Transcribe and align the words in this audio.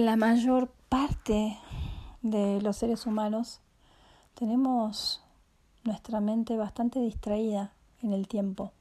la 0.00 0.16
mayor 0.16 0.72
parte 0.88 1.58
de 2.22 2.60
los 2.62 2.76
seres 2.76 3.06
humanos 3.06 3.60
tenemos 4.34 5.22
nuestra 5.84 6.20
mente 6.20 6.56
bastante 6.56 7.00
distraída 7.00 7.74
en 8.02 8.12
el 8.12 8.26
tiempo. 8.26 8.72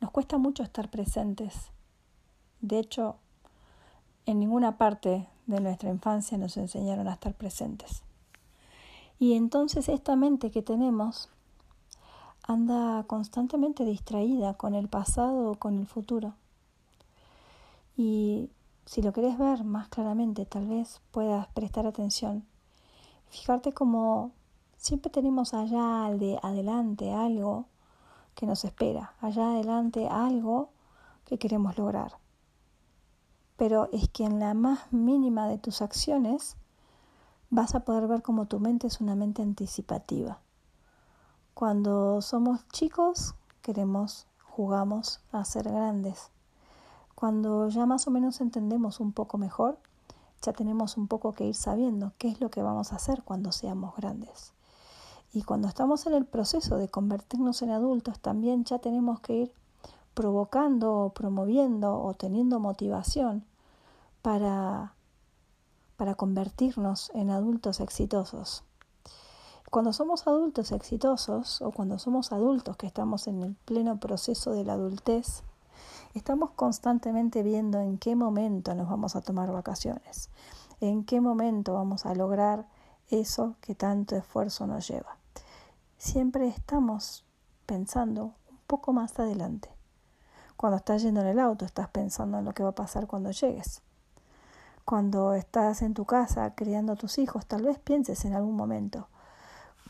Nos 0.00 0.10
cuesta 0.12 0.38
mucho 0.38 0.62
estar 0.62 0.90
presentes. 0.90 1.70
De 2.60 2.78
hecho, 2.78 3.16
en 4.26 4.38
ninguna 4.38 4.78
parte 4.78 5.28
de 5.46 5.60
nuestra 5.60 5.90
infancia 5.90 6.38
nos 6.38 6.56
enseñaron 6.56 7.08
a 7.08 7.14
estar 7.14 7.34
presentes. 7.34 8.02
Y 9.18 9.34
entonces 9.34 9.88
esta 9.88 10.14
mente 10.14 10.50
que 10.50 10.62
tenemos 10.62 11.30
anda 12.46 13.04
constantemente 13.08 13.84
distraída 13.84 14.54
con 14.54 14.74
el 14.74 14.88
pasado 14.88 15.50
o 15.50 15.54
con 15.56 15.78
el 15.78 15.86
futuro. 15.86 16.34
Y 17.96 18.50
si 18.86 19.02
lo 19.02 19.12
querés 19.12 19.38
ver 19.38 19.64
más 19.64 19.88
claramente, 19.88 20.44
tal 20.44 20.66
vez 20.66 21.00
puedas 21.10 21.48
prestar 21.48 21.86
atención. 21.86 22.46
Fijarte 23.28 23.72
como 23.72 24.32
siempre 24.76 25.10
tenemos 25.10 25.54
allá 25.54 26.14
de 26.14 26.38
adelante 26.42 27.12
algo 27.12 27.66
que 28.34 28.46
nos 28.46 28.64
espera, 28.64 29.14
allá 29.20 29.50
adelante 29.50 30.08
algo 30.08 30.70
que 31.24 31.38
queremos 31.38 31.78
lograr. 31.78 32.18
Pero 33.56 33.88
es 33.92 34.08
que 34.08 34.24
en 34.24 34.40
la 34.40 34.52
más 34.52 34.92
mínima 34.92 35.48
de 35.48 35.58
tus 35.58 35.80
acciones 35.80 36.56
vas 37.50 37.74
a 37.74 37.80
poder 37.80 38.06
ver 38.08 38.22
como 38.22 38.46
tu 38.46 38.60
mente 38.60 38.88
es 38.88 39.00
una 39.00 39.14
mente 39.14 39.42
anticipativa. 39.42 40.40
Cuando 41.54 42.20
somos 42.20 42.66
chicos 42.68 43.34
queremos, 43.62 44.26
jugamos 44.42 45.20
a 45.32 45.44
ser 45.44 45.70
grandes. 45.70 46.33
Cuando 47.24 47.70
ya 47.70 47.86
más 47.86 48.06
o 48.06 48.10
menos 48.10 48.42
entendemos 48.42 49.00
un 49.00 49.12
poco 49.12 49.38
mejor, 49.38 49.78
ya 50.42 50.52
tenemos 50.52 50.98
un 50.98 51.08
poco 51.08 51.32
que 51.32 51.46
ir 51.46 51.54
sabiendo 51.54 52.12
qué 52.18 52.28
es 52.28 52.38
lo 52.38 52.50
que 52.50 52.62
vamos 52.62 52.92
a 52.92 52.96
hacer 52.96 53.22
cuando 53.22 53.50
seamos 53.50 53.96
grandes. 53.96 54.52
Y 55.32 55.42
cuando 55.42 55.66
estamos 55.66 56.06
en 56.06 56.12
el 56.12 56.26
proceso 56.26 56.76
de 56.76 56.90
convertirnos 56.90 57.62
en 57.62 57.70
adultos, 57.70 58.20
también 58.20 58.66
ya 58.66 58.78
tenemos 58.78 59.20
que 59.20 59.36
ir 59.36 59.52
provocando 60.12 60.98
o 60.98 61.10
promoviendo 61.14 61.98
o 61.98 62.12
teniendo 62.12 62.60
motivación 62.60 63.46
para, 64.20 64.92
para 65.96 66.16
convertirnos 66.16 67.10
en 67.14 67.30
adultos 67.30 67.80
exitosos. 67.80 68.64
Cuando 69.70 69.94
somos 69.94 70.26
adultos 70.26 70.72
exitosos 70.72 71.62
o 71.62 71.70
cuando 71.70 71.98
somos 71.98 72.32
adultos 72.32 72.76
que 72.76 72.86
estamos 72.86 73.26
en 73.28 73.42
el 73.42 73.54
pleno 73.64 73.98
proceso 73.98 74.52
de 74.52 74.64
la 74.64 74.74
adultez, 74.74 75.42
Estamos 76.14 76.52
constantemente 76.52 77.42
viendo 77.42 77.80
en 77.80 77.98
qué 77.98 78.14
momento 78.14 78.72
nos 78.76 78.88
vamos 78.88 79.16
a 79.16 79.20
tomar 79.20 79.50
vacaciones, 79.50 80.30
en 80.80 81.04
qué 81.04 81.20
momento 81.20 81.74
vamos 81.74 82.06
a 82.06 82.14
lograr 82.14 82.68
eso 83.10 83.56
que 83.60 83.74
tanto 83.74 84.14
esfuerzo 84.14 84.68
nos 84.68 84.86
lleva. 84.86 85.16
Siempre 85.98 86.46
estamos 86.46 87.24
pensando 87.66 88.26
un 88.48 88.58
poco 88.68 88.92
más 88.92 89.18
adelante. 89.18 89.70
Cuando 90.56 90.76
estás 90.76 91.02
yendo 91.02 91.20
en 91.20 91.26
el 91.26 91.40
auto, 91.40 91.64
estás 91.64 91.88
pensando 91.88 92.38
en 92.38 92.44
lo 92.44 92.54
que 92.54 92.62
va 92.62 92.68
a 92.68 92.74
pasar 92.76 93.08
cuando 93.08 93.32
llegues. 93.32 93.82
Cuando 94.84 95.34
estás 95.34 95.82
en 95.82 95.94
tu 95.94 96.04
casa 96.04 96.54
criando 96.54 96.92
a 96.92 96.96
tus 96.96 97.18
hijos, 97.18 97.44
tal 97.44 97.64
vez 97.64 97.80
pienses 97.80 98.24
en 98.24 98.34
algún 98.34 98.54
momento, 98.54 99.08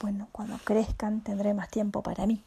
bueno, 0.00 0.28
cuando 0.32 0.56
crezcan 0.64 1.20
tendré 1.20 1.52
más 1.52 1.68
tiempo 1.68 2.02
para 2.02 2.26
mí. 2.26 2.42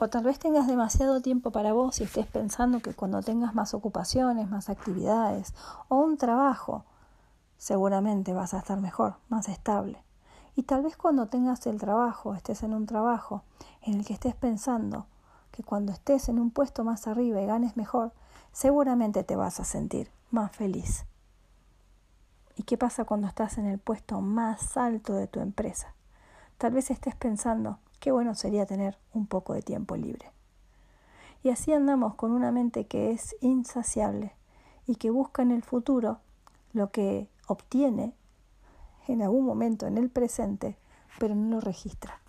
O 0.00 0.08
tal 0.08 0.24
vez 0.24 0.40
tengas 0.40 0.66
demasiado 0.66 1.20
tiempo 1.20 1.52
para 1.52 1.72
vos 1.72 2.00
y 2.00 2.04
estés 2.04 2.26
pensando 2.26 2.80
que 2.80 2.94
cuando 2.94 3.22
tengas 3.22 3.54
más 3.54 3.74
ocupaciones, 3.74 4.50
más 4.50 4.68
actividades 4.68 5.54
o 5.88 5.96
un 5.96 6.16
trabajo, 6.16 6.84
seguramente 7.58 8.32
vas 8.32 8.54
a 8.54 8.58
estar 8.58 8.80
mejor, 8.80 9.16
más 9.28 9.48
estable. 9.48 10.02
Y 10.56 10.64
tal 10.64 10.82
vez 10.82 10.96
cuando 10.96 11.26
tengas 11.26 11.66
el 11.66 11.78
trabajo, 11.78 12.34
estés 12.34 12.64
en 12.64 12.74
un 12.74 12.86
trabajo 12.86 13.42
en 13.82 13.94
el 13.94 14.04
que 14.04 14.14
estés 14.14 14.34
pensando 14.34 15.06
que 15.52 15.62
cuando 15.62 15.92
estés 15.92 16.28
en 16.28 16.40
un 16.40 16.50
puesto 16.50 16.82
más 16.82 17.06
arriba 17.06 17.40
y 17.40 17.46
ganes 17.46 17.76
mejor, 17.76 18.12
seguramente 18.52 19.22
te 19.22 19.36
vas 19.36 19.60
a 19.60 19.64
sentir 19.64 20.10
más 20.32 20.50
feliz. 20.50 21.06
¿Y 22.56 22.64
qué 22.64 22.76
pasa 22.76 23.04
cuando 23.04 23.28
estás 23.28 23.58
en 23.58 23.66
el 23.66 23.78
puesto 23.78 24.20
más 24.20 24.76
alto 24.76 25.14
de 25.14 25.28
tu 25.28 25.40
empresa? 25.40 25.94
Tal 26.58 26.72
vez 26.72 26.90
estés 26.90 27.14
pensando 27.14 27.78
qué 28.04 28.12
bueno 28.12 28.34
sería 28.34 28.66
tener 28.66 28.98
un 29.14 29.26
poco 29.26 29.54
de 29.54 29.62
tiempo 29.62 29.96
libre. 29.96 30.30
Y 31.42 31.48
así 31.48 31.72
andamos 31.72 32.16
con 32.16 32.32
una 32.32 32.52
mente 32.52 32.86
que 32.86 33.12
es 33.12 33.34
insaciable 33.40 34.36
y 34.86 34.96
que 34.96 35.08
busca 35.08 35.40
en 35.40 35.50
el 35.50 35.62
futuro 35.62 36.18
lo 36.74 36.90
que 36.90 37.30
obtiene 37.46 38.14
en 39.08 39.22
algún 39.22 39.46
momento 39.46 39.86
en 39.86 39.96
el 39.96 40.10
presente, 40.10 40.76
pero 41.18 41.34
no 41.34 41.48
lo 41.48 41.60
registra, 41.62 42.20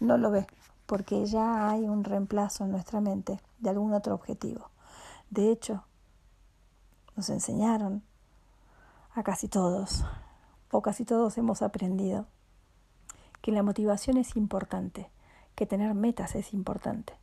no 0.00 0.18
lo 0.18 0.30
ve, 0.30 0.46
porque 0.84 1.24
ya 1.24 1.70
hay 1.70 1.88
un 1.88 2.04
reemplazo 2.04 2.64
en 2.64 2.72
nuestra 2.72 3.00
mente 3.00 3.40
de 3.58 3.70
algún 3.70 3.94
otro 3.94 4.14
objetivo. 4.14 4.68
De 5.30 5.50
hecho, 5.50 5.82
nos 7.16 7.30
enseñaron 7.30 8.02
a 9.14 9.22
casi 9.22 9.48
todos, 9.48 10.04
o 10.70 10.82
casi 10.82 11.06
todos 11.06 11.38
hemos 11.38 11.62
aprendido 11.62 12.26
que 13.40 13.52
la 13.52 13.62
motivación 13.62 14.16
es 14.16 14.36
importante, 14.36 15.10
que 15.54 15.66
tener 15.66 15.94
metas 15.94 16.34
es 16.34 16.52
importante, 16.52 17.14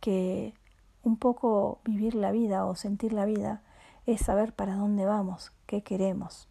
que 0.00 0.54
un 1.02 1.16
poco 1.16 1.80
vivir 1.84 2.14
la 2.14 2.30
vida 2.30 2.64
o 2.66 2.74
sentir 2.74 3.12
la 3.12 3.24
vida 3.24 3.62
es 4.06 4.22
saber 4.22 4.52
para 4.54 4.76
dónde 4.76 5.04
vamos, 5.04 5.52
qué 5.66 5.82
queremos. 5.82 6.48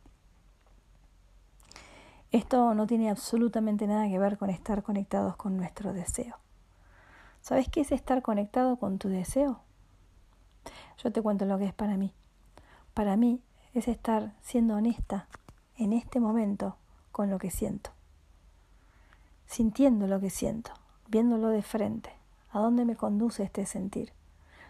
Esto 2.31 2.73
no 2.73 2.87
tiene 2.87 3.09
absolutamente 3.09 3.87
nada 3.87 4.07
que 4.09 4.19
ver 4.19 4.37
con 4.37 4.49
estar 4.49 4.83
conectados 4.83 5.37
con 5.37 5.55
nuestro 5.55 5.93
deseo. 5.93 6.35
¿Sabes 7.41 7.69
qué 7.69 7.81
es 7.81 7.91
estar 7.91 8.21
conectado 8.21 8.77
con 8.77 8.99
tu 8.99 9.07
deseo? 9.07 9.61
Yo 10.97 11.11
te 11.11 11.21
cuento 11.21 11.45
lo 11.45 11.57
que 11.57 11.65
es 11.65 11.73
para 11.73 11.95
mí. 11.95 12.13
Para 12.93 13.15
mí 13.15 13.41
es 13.73 13.87
estar 13.87 14.33
siendo 14.41 14.75
honesta 14.75 15.27
en 15.77 15.93
este 15.93 16.19
momento 16.19 16.75
con 17.11 17.29
lo 17.29 17.37
que 17.37 17.49
siento 17.49 17.96
sintiendo 19.47 20.07
lo 20.07 20.19
que 20.19 20.29
siento, 20.29 20.71
viéndolo 21.07 21.49
de 21.49 21.61
frente, 21.61 22.11
a 22.51 22.59
dónde 22.59 22.85
me 22.85 22.95
conduce 22.95 23.43
este 23.43 23.65
sentir. 23.65 24.11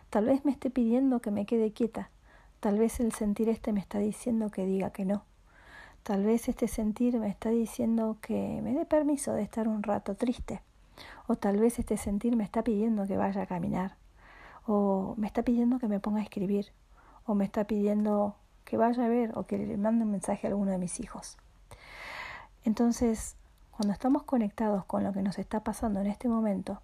Tal 0.10 0.26
vez 0.26 0.46
me 0.46 0.52
esté 0.52 0.70
pidiendo 0.70 1.20
que 1.20 1.32
me 1.32 1.46
quede 1.46 1.74
quieta, 1.74 2.10
tal 2.60 2.78
vez 2.78 3.00
el 3.00 3.12
sentir 3.12 3.50
este 3.50 3.74
me 3.74 3.80
está 3.80 4.00
diciendo 4.00 4.50
que 4.50 4.66
diga 4.66 4.92
que 4.92 5.04
no, 5.04 5.24
tal 6.04 6.24
vez 6.24 6.48
este 6.48 6.68
sentir 6.68 7.20
me 7.20 7.28
está 7.28 7.50
diciendo 7.50 8.18
que 8.22 8.62
me 8.64 8.74
dé 8.74 8.86
permiso 8.86 9.34
de 9.34 9.42
estar 9.42 9.68
un 9.68 9.84
rato 9.84 10.16
triste, 10.16 10.62
o 11.28 11.36
tal 11.36 11.58
vez 11.58 11.80
este 11.80 11.98
sentir 11.98 12.36
me 12.36 12.44
está 12.44 12.64
pidiendo 12.64 13.06
que 13.06 13.18
vaya 13.18 13.42
a 13.42 13.48
caminar, 13.48 13.98
o 14.66 15.16
me 15.18 15.28
está 15.28 15.44
pidiendo 15.44 15.80
que 15.80 15.88
me 15.88 16.00
ponga 16.00 16.20
a 16.20 16.24
escribir, 16.24 16.72
o 17.26 17.36
me 17.36 17.46
está 17.46 17.66
pidiendo 17.66 18.36
que 18.64 18.78
vaya 18.78 19.06
a 19.06 19.10
ver 19.10 19.32
o 19.38 19.44
que 19.44 19.58
le 19.58 19.78
mande 19.78 20.06
un 20.06 20.12
mensaje 20.12 20.46
a 20.46 20.50
alguno 20.50 20.72
de 20.72 20.78
mis 20.78 21.00
hijos. 21.00 21.38
Entonces, 22.64 23.36
cuando 23.78 23.94
estamos 23.94 24.24
conectados 24.24 24.86
con 24.86 25.04
lo 25.04 25.14
que 25.14 25.22
nos 25.22 25.38
está 25.38 25.60
pasando 25.60 26.00
en 26.02 26.08
este 26.08 26.28
momento, 26.28 26.82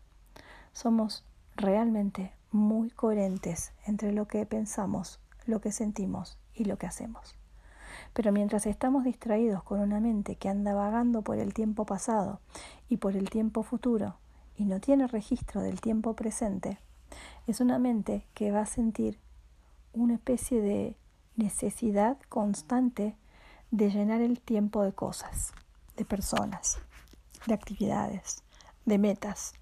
somos 0.73 1.25
realmente 1.55 2.33
muy 2.51 2.91
coherentes 2.91 3.71
entre 3.87 4.11
lo 4.11 4.27
que 4.27 4.45
pensamos, 4.45 5.19
lo 5.47 5.59
que 5.59 5.71
sentimos 5.71 6.37
y 6.53 6.65
lo 6.65 6.77
que 6.77 6.85
hacemos. 6.85 7.33
Pero 8.13 8.31
mientras 8.31 8.67
estamos 8.67 9.05
distraídos 9.05 9.63
con 9.63 9.79
una 9.79 9.99
mente 9.99 10.35
que 10.35 10.49
anda 10.49 10.75
vagando 10.75 11.23
por 11.23 11.39
el 11.39 11.55
tiempo 11.55 11.83
pasado 11.87 12.41
y 12.89 12.97
por 12.97 13.15
el 13.15 13.31
tiempo 13.31 13.63
futuro 13.63 14.17
y 14.55 14.65
no 14.65 14.79
tiene 14.79 15.07
registro 15.07 15.63
del 15.63 15.81
tiempo 15.81 16.13
presente, 16.13 16.77
es 17.47 17.59
una 17.59 17.79
mente 17.79 18.27
que 18.35 18.51
va 18.51 18.61
a 18.61 18.67
sentir 18.67 19.17
una 19.93 20.13
especie 20.13 20.61
de 20.61 20.95
necesidad 21.37 22.19
constante 22.29 23.15
de 23.71 23.89
llenar 23.89 24.21
el 24.21 24.39
tiempo 24.39 24.83
de 24.83 24.93
cosas 24.93 25.53
de 25.97 26.05
personas, 26.05 26.79
de 27.45 27.53
actividades, 27.53 28.43
de 28.85 28.97
metas. 28.97 29.53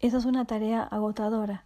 Esa 0.00 0.18
es 0.18 0.24
una 0.24 0.44
tarea 0.44 0.82
agotadora. 0.82 1.64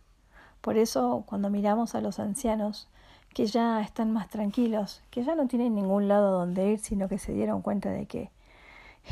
Por 0.61 0.77
eso 0.77 1.25
cuando 1.27 1.51
miramos 1.51 1.95
a 1.95 2.01
los 2.01 2.19
ancianos 2.19 2.89
que 3.35 3.47
ya 3.47 3.81
están 3.81 4.13
más 4.13 4.29
tranquilos, 4.29 5.03
que 5.11 5.25
ya 5.25 5.35
no 5.35 5.47
tienen 5.47 5.75
ningún 5.75 6.09
lado 6.09 6.33
donde 6.33 6.73
ir, 6.73 6.79
sino 6.79 7.09
que 7.09 7.19
se 7.19 7.33
dieron 7.33 7.63
cuenta 7.63 7.91
de 7.91 8.07
que 8.07 8.31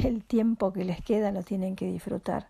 el 0.05 0.25
tiempo 0.25 0.73
que 0.73 0.85
les 0.85 1.03
queda 1.03 1.33
lo 1.33 1.43
tienen 1.43 1.77
que 1.77 1.87
disfrutar. 1.87 2.49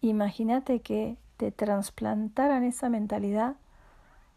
Imagínate 0.00 0.80
que 0.80 1.16
te 1.36 1.50
trasplantaran 1.50 2.64
esa 2.64 2.88
mentalidad 2.88 3.56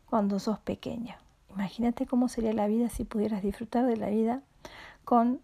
cuando 0.10 0.40
sos 0.40 0.60
pequeña. 0.60 1.20
Imagínate 1.54 2.06
cómo 2.06 2.28
sería 2.30 2.54
la 2.54 2.68
vida 2.68 2.90
si 2.90 3.04
pudieras 3.04 3.42
disfrutar 3.42 3.86
de 3.86 3.98
la 3.98 4.10
vida 4.10 4.42
con 5.04 5.42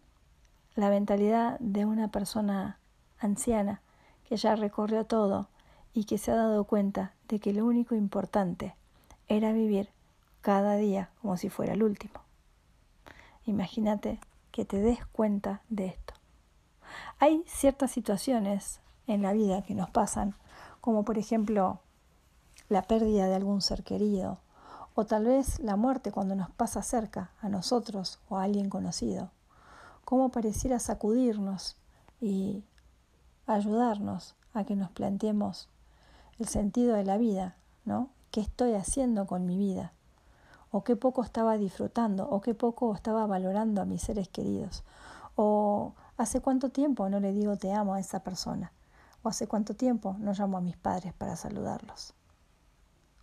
la 0.78 0.90
mentalidad 0.90 1.58
de 1.60 1.86
una 1.86 2.10
persona 2.10 2.78
anciana 3.18 3.82
que 4.30 4.38
ya 4.38 4.56
recorrió 4.56 5.06
todo 5.06 5.50
y 5.92 6.06
que 6.06 6.20
se 6.20 6.32
ha 6.32 6.36
dado 6.36 6.66
cuenta 6.66 7.14
de 7.28 7.40
que 7.40 7.52
lo 7.52 7.66
único 7.66 7.96
importante 7.96 8.76
era 9.28 9.54
vivir 9.54 9.90
cada 10.42 10.76
día 10.76 11.10
como 11.20 11.36
si 11.36 11.50
fuera 11.50 11.74
el 11.74 11.82
último. 11.82 12.22
Imagínate 13.46 14.20
que 14.52 14.66
te 14.66 14.80
des 14.80 15.04
cuenta 15.08 15.64
de 15.68 15.88
esto. 15.88 16.14
Hay 17.18 17.44
ciertas 17.48 17.90
situaciones 17.90 18.80
en 19.08 19.24
la 19.24 19.34
vida 19.34 19.64
que 19.64 19.74
nos 19.74 19.90
pasan, 19.90 20.36
como 20.80 21.04
por 21.04 21.18
ejemplo 21.18 21.80
la 22.70 22.84
pérdida 22.84 23.26
de 23.26 23.34
algún 23.34 23.62
ser 23.62 23.84
querido, 23.84 24.38
o 24.94 25.06
tal 25.08 25.26
vez 25.26 25.60
la 25.60 25.76
muerte 25.76 26.12
cuando 26.12 26.36
nos 26.36 26.52
pasa 26.52 26.84
cerca 26.84 27.32
a 27.42 27.50
nosotros 27.50 28.20
o 28.30 28.38
a 28.38 28.44
alguien 28.44 28.70
conocido, 28.70 29.32
como 30.08 30.30
pareciera 30.30 30.80
sacudirnos 30.80 31.76
y 32.22 32.64
ayudarnos 33.46 34.36
a 34.54 34.64
que 34.64 34.78
nos 34.78 34.90
planteemos 34.90 35.68
el 36.40 36.48
sentido 36.48 36.96
de 36.96 37.04
la 37.04 37.18
vida, 37.18 37.58
¿no? 37.84 38.08
¿Qué 38.32 38.40
estoy 38.40 38.76
haciendo 38.76 39.28
con 39.28 39.46
mi 39.46 39.58
vida? 39.58 39.92
¿O 40.72 40.86
qué 40.86 40.96
poco 40.96 41.26
estaba 41.26 41.58
disfrutando? 41.58 42.26
¿O 42.30 42.40
qué 42.40 42.54
poco 42.54 42.96
estaba 42.96 43.28
valorando 43.28 43.82
a 43.82 43.86
mis 43.86 44.02
seres 44.02 44.30
queridos? 44.30 44.86
¿O 45.36 45.92
hace 46.16 46.40
cuánto 46.40 46.70
tiempo 46.70 47.10
no 47.10 47.20
le 47.20 47.34
digo 47.34 47.58
te 47.58 47.74
amo 47.74 47.94
a 47.94 48.00
esa 48.00 48.22
persona? 48.22 48.72
¿O 49.24 49.28
hace 49.28 49.46
cuánto 49.46 49.76
tiempo 49.76 50.16
no 50.20 50.32
llamo 50.32 50.58
a 50.58 50.62
mis 50.62 50.78
padres 50.78 51.12
para 51.16 51.36
saludarlos? 51.36 52.14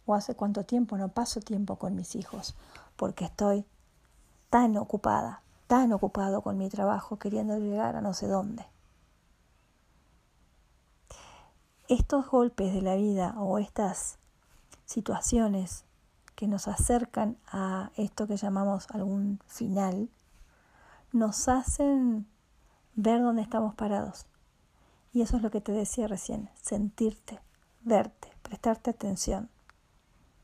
¿O 0.04 0.14
hace 0.14 0.34
cuánto 0.34 0.66
tiempo 0.66 0.98
no 0.98 1.08
paso 1.08 1.40
tiempo 1.40 1.76
con 1.76 1.94
mis 1.94 2.14
hijos? 2.14 2.54
Porque 2.96 3.24
estoy 3.24 3.64
tan 4.50 4.76
ocupada, 4.76 5.40
tan 5.66 5.92
ocupado 5.92 6.42
con 6.42 6.58
mi 6.58 6.68
trabajo 6.68 7.18
queriendo 7.18 7.58
llegar 7.58 7.96
a 7.96 8.00
no 8.00 8.14
sé 8.14 8.26
dónde. 8.26 8.66
Estos 11.88 12.28
golpes 12.28 12.72
de 12.72 12.82
la 12.82 12.96
vida 12.96 13.34
o 13.38 13.58
estas 13.58 14.18
situaciones 14.84 15.84
que 16.34 16.48
nos 16.48 16.68
acercan 16.68 17.38
a 17.46 17.90
esto 17.96 18.26
que 18.26 18.36
llamamos 18.36 18.86
algún 18.90 19.40
final, 19.46 20.10
nos 21.12 21.48
hacen 21.48 22.26
ver 22.94 23.22
dónde 23.22 23.42
estamos 23.42 23.74
parados. 23.74 24.26
Y 25.12 25.22
eso 25.22 25.36
es 25.36 25.42
lo 25.42 25.50
que 25.50 25.60
te 25.60 25.72
decía 25.72 26.08
recién, 26.08 26.50
sentirte, 26.60 27.40
verte, 27.82 28.32
prestarte 28.42 28.90
atención, 28.90 29.48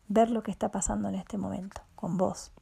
ver 0.07 0.31
lo 0.31 0.43
que 0.43 0.53
está 0.53 0.71
pasando 0.71 1.09
en 1.09 1.17
este 1.17 1.39
momento 1.39 1.83
con 1.97 2.17
vos. 2.17 2.53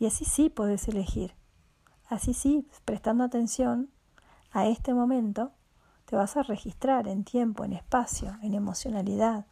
Y 0.00 0.06
así 0.06 0.24
sí 0.24 0.48
podés 0.48 0.88
elegir. 0.88 1.34
Así 2.08 2.32
sí, 2.32 2.66
prestando 2.86 3.22
atención 3.22 3.90
a 4.50 4.66
este 4.66 4.94
momento, 4.94 5.52
te 6.06 6.16
vas 6.16 6.38
a 6.38 6.42
registrar 6.42 7.06
en 7.06 7.22
tiempo, 7.22 7.64
en 7.64 7.74
espacio, 7.74 8.38
en 8.42 8.54
emocionalidad, 8.54 9.44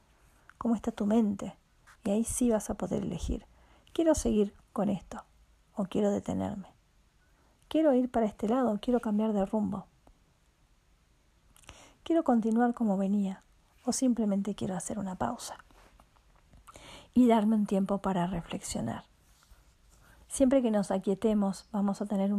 cómo 0.57 0.75
está 0.75 0.91
tu 0.91 1.05
mente. 1.05 1.57
Y 2.03 2.11
ahí 2.11 2.25
sí 2.25 2.51
vas 2.51 2.71
a 2.71 2.75
poder 2.75 3.03
elegir. 3.03 3.45
Quiero 3.93 4.15
seguir 4.15 4.55
con 4.73 4.89
esto 4.89 5.23
o 5.75 5.85
quiero 5.85 6.11
detenerme. 6.11 6.73
Quiero 7.69 7.93
ir 7.93 8.11
para 8.11 8.25
este 8.25 8.49
lado, 8.49 8.79
quiero 8.81 9.01
cambiar 9.01 9.35
de 9.35 9.45
rumbo. 9.45 9.87
Quiero 12.05 12.25
continuar 12.25 12.73
como 12.73 12.97
venía 12.97 13.45
o 13.85 13.93
simplemente 13.93 14.55
quiero 14.55 14.75
hacer 14.75 14.99
una 14.99 15.17
pausa 15.17 15.59
y 17.13 17.29
darme 17.29 17.57
un 17.57 17.67
tiempo 17.67 17.99
para 17.99 18.27
reflexionar. 18.27 19.08
Siempre 20.29 20.63
que 20.63 20.71
nos 20.71 20.91
aquietemos 20.91 21.67
vamos 21.73 22.01
a 22.01 22.07
tener 22.07 22.33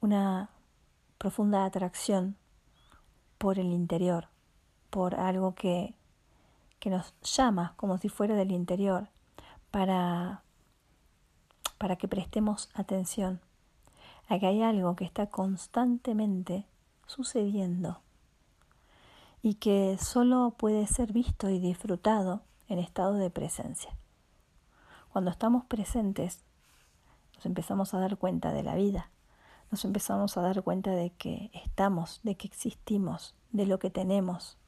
una 0.00 0.50
profunda 1.16 1.64
atracción 1.64 2.36
por 3.38 3.58
el 3.58 3.72
interior, 3.72 4.28
por 4.90 5.14
algo 5.14 5.54
que, 5.54 5.94
que 6.78 6.90
nos 6.90 7.14
llama 7.22 7.74
como 7.76 7.98
si 7.98 8.08
fuera 8.08 8.34
del 8.34 8.52
interior, 8.52 9.08
para, 9.70 10.42
para 11.78 11.96
que 11.96 12.06
prestemos 12.06 12.68
atención 12.74 13.40
a 14.28 14.38
que 14.38 14.46
hay 14.46 14.62
algo 14.62 14.94
que 14.94 15.04
está 15.04 15.26
constantemente 15.26 16.66
sucediendo 17.06 18.00
y 19.40 19.54
que 19.54 19.96
solo 19.98 20.54
puede 20.58 20.86
ser 20.86 21.12
visto 21.12 21.48
y 21.48 21.58
disfrutado 21.58 22.42
en 22.68 22.78
estado 22.78 23.14
de 23.14 23.30
presencia. 23.30 23.96
Cuando 25.10 25.30
estamos 25.30 25.64
presentes, 25.64 26.44
nos 27.38 27.46
empezamos 27.46 27.94
a 27.94 28.00
dar 28.00 28.16
cuenta 28.16 28.52
de 28.52 28.64
la 28.64 28.74
vida, 28.74 29.12
nos 29.70 29.84
empezamos 29.84 30.36
a 30.36 30.42
dar 30.42 30.64
cuenta 30.64 30.90
de 30.90 31.10
que 31.10 31.52
estamos, 31.54 32.18
de 32.24 32.36
que 32.36 32.48
existimos, 32.48 33.36
de 33.52 33.64
lo 33.64 33.78
que 33.78 33.90
tenemos, 33.90 34.58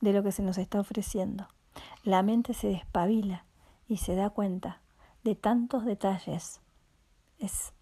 de 0.00 0.12
lo 0.12 0.22
que 0.22 0.30
se 0.30 0.42
nos 0.42 0.56
está 0.56 0.78
ofreciendo. 0.78 1.48
La 2.04 2.22
mente 2.22 2.54
se 2.54 2.68
despabila 2.68 3.44
y 3.88 3.96
se 3.96 4.14
da 4.14 4.30
cuenta 4.30 4.82
de 5.24 5.34
tantos 5.34 5.84
detalles. 5.84 6.60
Es 7.40 7.72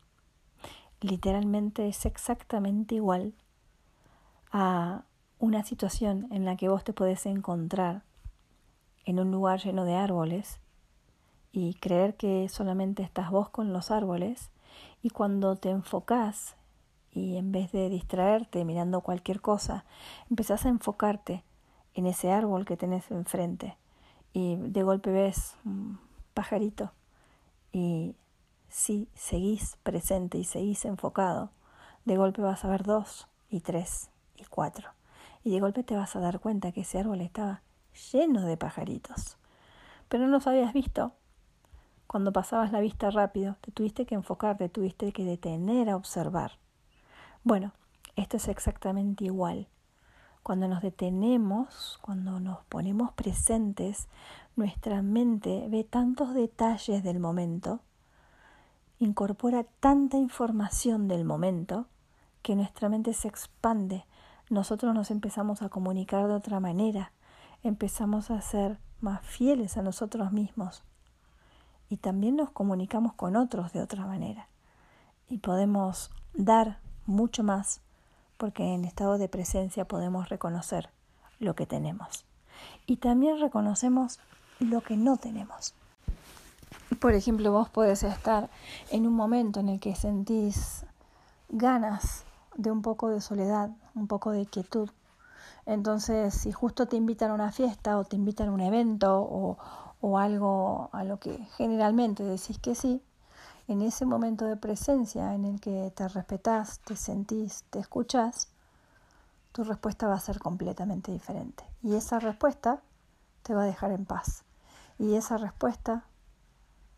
literalmente 1.02 1.86
es 1.86 2.06
exactamente 2.06 2.94
igual 2.94 3.34
a 4.50 5.04
una 5.38 5.64
situación 5.64 6.28
en 6.30 6.46
la 6.46 6.56
que 6.56 6.70
vos 6.70 6.82
te 6.82 6.94
podés 6.94 7.26
encontrar 7.26 8.04
en 9.04 9.20
un 9.20 9.30
lugar 9.30 9.60
lleno 9.60 9.84
de 9.84 9.96
árboles 9.96 10.60
y 11.56 11.74
creer 11.74 12.16
que 12.16 12.48
solamente 12.48 13.04
estás 13.04 13.30
vos 13.30 13.48
con 13.48 13.72
los 13.72 13.92
árboles 13.92 14.50
y 15.04 15.10
cuando 15.10 15.54
te 15.54 15.70
enfocás 15.70 16.56
y 17.12 17.36
en 17.36 17.52
vez 17.52 17.70
de 17.70 17.88
distraerte 17.88 18.64
mirando 18.64 19.02
cualquier 19.02 19.40
cosa, 19.40 19.84
empezás 20.28 20.66
a 20.66 20.68
enfocarte 20.68 21.44
en 21.94 22.06
ese 22.06 22.32
árbol 22.32 22.64
que 22.64 22.76
tenés 22.76 23.08
enfrente 23.12 23.76
y 24.32 24.56
de 24.56 24.82
golpe 24.82 25.12
ves 25.12 25.54
un 25.64 26.00
pajarito 26.34 26.90
y 27.70 28.16
si 28.68 29.06
seguís 29.14 29.76
presente 29.84 30.38
y 30.38 30.44
seguís 30.44 30.84
enfocado, 30.84 31.50
de 32.04 32.16
golpe 32.16 32.42
vas 32.42 32.64
a 32.64 32.68
ver 32.68 32.82
dos 32.82 33.28
y 33.48 33.60
tres 33.60 34.10
y 34.34 34.44
cuatro 34.46 34.90
y 35.44 35.50
de 35.50 35.60
golpe 35.60 35.84
te 35.84 35.94
vas 35.94 36.16
a 36.16 36.20
dar 36.20 36.40
cuenta 36.40 36.72
que 36.72 36.80
ese 36.80 36.98
árbol 36.98 37.20
estaba 37.20 37.62
lleno 38.12 38.44
de 38.44 38.56
pajaritos. 38.56 39.36
Pero 40.08 40.24
no 40.24 40.32
los 40.32 40.48
habías 40.48 40.72
visto 40.72 41.12
cuando 42.14 42.32
pasabas 42.32 42.70
la 42.70 42.78
vista 42.78 43.10
rápido, 43.10 43.56
te 43.60 43.72
tuviste 43.72 44.06
que 44.06 44.14
enfocar, 44.14 44.56
te 44.56 44.68
tuviste 44.68 45.12
que 45.12 45.24
detener 45.24 45.90
a 45.90 45.96
observar. 45.96 46.60
Bueno, 47.42 47.72
esto 48.14 48.36
es 48.36 48.46
exactamente 48.46 49.24
igual. 49.24 49.66
Cuando 50.44 50.68
nos 50.68 50.80
detenemos, 50.80 51.98
cuando 52.02 52.38
nos 52.38 52.62
ponemos 52.66 53.10
presentes, 53.14 54.06
nuestra 54.54 55.02
mente 55.02 55.66
ve 55.68 55.82
tantos 55.82 56.34
detalles 56.34 57.02
del 57.02 57.18
momento, 57.18 57.80
incorpora 59.00 59.64
tanta 59.64 60.16
información 60.16 61.08
del 61.08 61.24
momento, 61.24 61.88
que 62.42 62.54
nuestra 62.54 62.88
mente 62.88 63.12
se 63.12 63.26
expande. 63.26 64.06
Nosotros 64.50 64.94
nos 64.94 65.10
empezamos 65.10 65.62
a 65.62 65.68
comunicar 65.68 66.28
de 66.28 66.34
otra 66.34 66.60
manera, 66.60 67.10
empezamos 67.64 68.30
a 68.30 68.40
ser 68.40 68.78
más 69.00 69.26
fieles 69.26 69.76
a 69.76 69.82
nosotros 69.82 70.30
mismos, 70.30 70.84
y 71.88 71.98
también 71.98 72.36
nos 72.36 72.50
comunicamos 72.50 73.14
con 73.14 73.36
otros 73.36 73.72
de 73.72 73.80
otra 73.80 74.06
manera 74.06 74.48
y 75.28 75.38
podemos 75.38 76.10
dar 76.34 76.78
mucho 77.06 77.42
más 77.42 77.80
porque 78.36 78.74
en 78.74 78.84
estado 78.84 79.18
de 79.18 79.28
presencia 79.28 79.84
podemos 79.84 80.28
reconocer 80.28 80.90
lo 81.38 81.54
que 81.54 81.66
tenemos 81.66 82.24
y 82.86 82.96
también 82.96 83.40
reconocemos 83.40 84.18
lo 84.60 84.80
que 84.80 84.96
no 84.96 85.16
tenemos. 85.16 85.74
Por 87.00 87.14
ejemplo, 87.14 87.52
vos 87.52 87.68
podés 87.68 88.02
estar 88.02 88.50
en 88.90 89.06
un 89.06 89.14
momento 89.14 89.60
en 89.60 89.68
el 89.68 89.80
que 89.80 89.94
sentís 89.94 90.84
ganas 91.48 92.24
de 92.56 92.70
un 92.70 92.82
poco 92.82 93.08
de 93.08 93.20
soledad, 93.20 93.70
un 93.94 94.06
poco 94.06 94.30
de 94.30 94.46
quietud. 94.46 94.90
Entonces, 95.66 96.34
si 96.34 96.52
justo 96.52 96.86
te 96.86 96.96
invitan 96.96 97.30
a 97.30 97.34
una 97.34 97.52
fiesta 97.52 97.98
o 97.98 98.04
te 98.04 98.16
invitan 98.16 98.48
a 98.48 98.52
un 98.52 98.60
evento 98.60 99.20
o, 99.20 99.56
o 100.06 100.18
algo 100.18 100.90
a 100.92 101.02
lo 101.02 101.18
que 101.18 101.38
generalmente 101.56 102.24
decís 102.24 102.58
que 102.58 102.74
sí, 102.74 103.02
en 103.68 103.80
ese 103.80 104.04
momento 104.04 104.44
de 104.44 104.54
presencia 104.54 105.32
en 105.32 105.46
el 105.46 105.62
que 105.62 105.90
te 105.96 106.06
respetás, 106.08 106.80
te 106.80 106.94
sentís, 106.94 107.64
te 107.70 107.78
escuchás, 107.78 108.50
tu 109.52 109.64
respuesta 109.64 110.06
va 110.06 110.16
a 110.16 110.20
ser 110.20 110.40
completamente 110.40 111.10
diferente. 111.10 111.64
Y 111.82 111.94
esa 111.94 112.20
respuesta 112.20 112.82
te 113.44 113.54
va 113.54 113.62
a 113.62 113.66
dejar 113.66 113.92
en 113.92 114.04
paz. 114.04 114.44
Y 114.98 115.14
esa 115.14 115.38
respuesta 115.38 116.04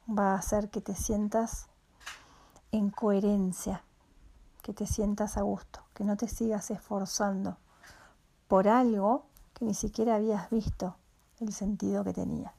va 0.08 0.32
a 0.32 0.38
hacer 0.38 0.68
que 0.68 0.80
te 0.80 0.96
sientas 0.96 1.68
en 2.72 2.90
coherencia, 2.90 3.84
que 4.62 4.74
te 4.74 4.84
sientas 4.84 5.36
a 5.36 5.42
gusto, 5.42 5.78
que 5.94 6.02
no 6.02 6.16
te 6.16 6.26
sigas 6.26 6.72
esforzando 6.72 7.56
por 8.48 8.66
algo 8.66 9.26
que 9.54 9.64
ni 9.64 9.74
siquiera 9.74 10.16
habías 10.16 10.50
visto 10.50 10.96
el 11.38 11.52
sentido 11.52 12.02
que 12.02 12.12
tenía. 12.12 12.55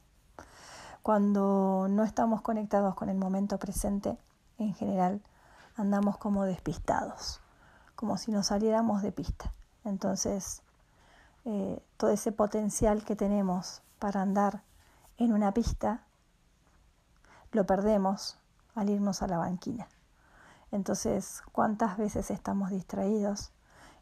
Cuando 1.08 1.86
no 1.88 2.04
estamos 2.04 2.42
conectados 2.42 2.94
con 2.94 3.08
el 3.08 3.16
momento 3.16 3.58
presente, 3.58 4.18
en 4.58 4.74
general 4.74 5.22
andamos 5.74 6.18
como 6.18 6.44
despistados, 6.44 7.40
como 7.96 8.18
si 8.18 8.30
nos 8.30 8.48
saliéramos 8.48 9.00
de 9.00 9.10
pista. 9.10 9.54
Entonces, 9.84 10.60
eh, 11.46 11.82
todo 11.96 12.10
ese 12.10 12.30
potencial 12.30 13.06
que 13.06 13.16
tenemos 13.16 13.80
para 13.98 14.20
andar 14.20 14.64
en 15.16 15.32
una 15.32 15.54
pista, 15.54 16.04
lo 17.52 17.64
perdemos 17.64 18.36
al 18.74 18.90
irnos 18.90 19.22
a 19.22 19.28
la 19.28 19.38
banquina. 19.38 19.88
Entonces, 20.72 21.42
¿cuántas 21.52 21.96
veces 21.96 22.30
estamos 22.30 22.68
distraídos 22.68 23.50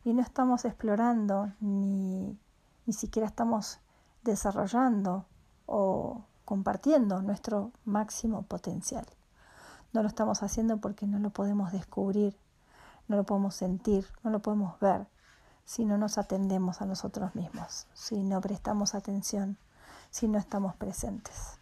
y 0.02 0.12
no 0.12 0.22
estamos 0.22 0.64
explorando 0.64 1.52
ni, 1.60 2.36
ni 2.84 2.92
siquiera 2.92 3.28
estamos 3.28 3.78
desarrollando 4.24 5.24
o 5.66 6.24
compartiendo 6.46 7.20
nuestro 7.20 7.72
máximo 7.84 8.42
potencial? 8.44 9.04
No 9.92 10.00
lo 10.00 10.08
estamos 10.08 10.42
haciendo 10.42 10.78
porque 10.78 11.06
no 11.06 11.18
lo 11.18 11.28
podemos 11.28 11.72
descubrir, 11.72 12.34
no 13.08 13.16
lo 13.16 13.24
podemos 13.24 13.54
sentir, 13.54 14.06
no 14.22 14.30
lo 14.30 14.40
podemos 14.40 14.80
ver, 14.80 15.06
si 15.66 15.84
no 15.84 15.98
nos 15.98 16.16
atendemos 16.16 16.80
a 16.80 16.86
nosotros 16.86 17.34
mismos, 17.34 17.86
si 17.92 18.22
no 18.22 18.40
prestamos 18.40 18.94
atención, 18.94 19.58
si 20.10 20.28
no 20.28 20.38
estamos 20.38 20.74
presentes. 20.76 21.58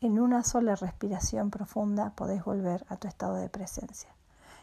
En 0.00 0.18
una 0.18 0.42
sola 0.42 0.74
respiración 0.74 1.50
profunda 1.50 2.10
podés 2.10 2.44
volver 2.44 2.86
a 2.88 2.96
tu 2.96 3.06
estado 3.06 3.34
de 3.34 3.48
presencia. 3.48 4.08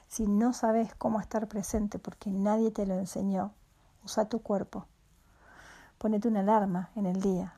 Si 0.07 0.27
no 0.27 0.53
sabes 0.53 0.95
cómo 0.95 1.19
estar 1.19 1.47
presente 1.47 1.99
porque 1.99 2.31
nadie 2.31 2.71
te 2.71 2.85
lo 2.85 2.95
enseñó, 2.95 3.51
usa 4.03 4.29
tu 4.29 4.41
cuerpo. 4.41 4.85
Ponete 5.97 6.27
una 6.27 6.39
alarma 6.39 6.89
en 6.95 7.05
el 7.05 7.21
día. 7.21 7.53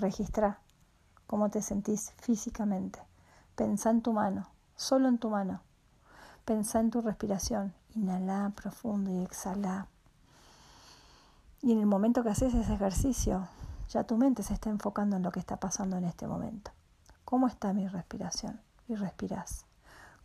Registra 0.00 0.60
cómo 1.26 1.50
te 1.50 1.60
sentís 1.60 2.12
físicamente. 2.16 2.98
Pensá 3.54 3.90
en 3.90 4.00
tu 4.00 4.14
mano, 4.14 4.48
solo 4.74 5.08
en 5.08 5.18
tu 5.18 5.28
mano. 5.28 5.60
Pensá 6.46 6.80
en 6.80 6.90
tu 6.90 7.02
respiración. 7.02 7.74
Inhala 7.94 8.50
profundo 8.56 9.10
y 9.10 9.22
exhala. 9.22 9.88
Y 11.60 11.72
en 11.72 11.80
el 11.80 11.86
momento 11.86 12.22
que 12.22 12.30
haces 12.30 12.54
ese 12.54 12.72
ejercicio, 12.72 13.46
ya 13.90 14.04
tu 14.04 14.16
mente 14.16 14.42
se 14.42 14.54
está 14.54 14.70
enfocando 14.70 15.16
en 15.16 15.22
lo 15.22 15.32
que 15.32 15.40
está 15.40 15.58
pasando 15.58 15.98
en 15.98 16.04
este 16.04 16.26
momento. 16.26 16.70
¿Cómo 17.26 17.46
está 17.46 17.74
mi 17.74 17.86
respiración? 17.86 18.58
Y 18.88 18.94
respirás. 18.94 19.66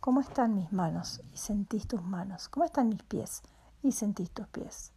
¿Cómo 0.00 0.22
están 0.22 0.54
mis 0.54 0.72
manos? 0.72 1.20
Y 1.34 1.36
sentís 1.36 1.86
tus 1.86 2.02
manos. 2.02 2.48
¿Cómo 2.48 2.64
están 2.64 2.88
mis 2.88 3.02
pies? 3.02 3.42
Y 3.82 3.92
sentís 3.92 4.30
tus 4.30 4.48
pies. 4.48 4.92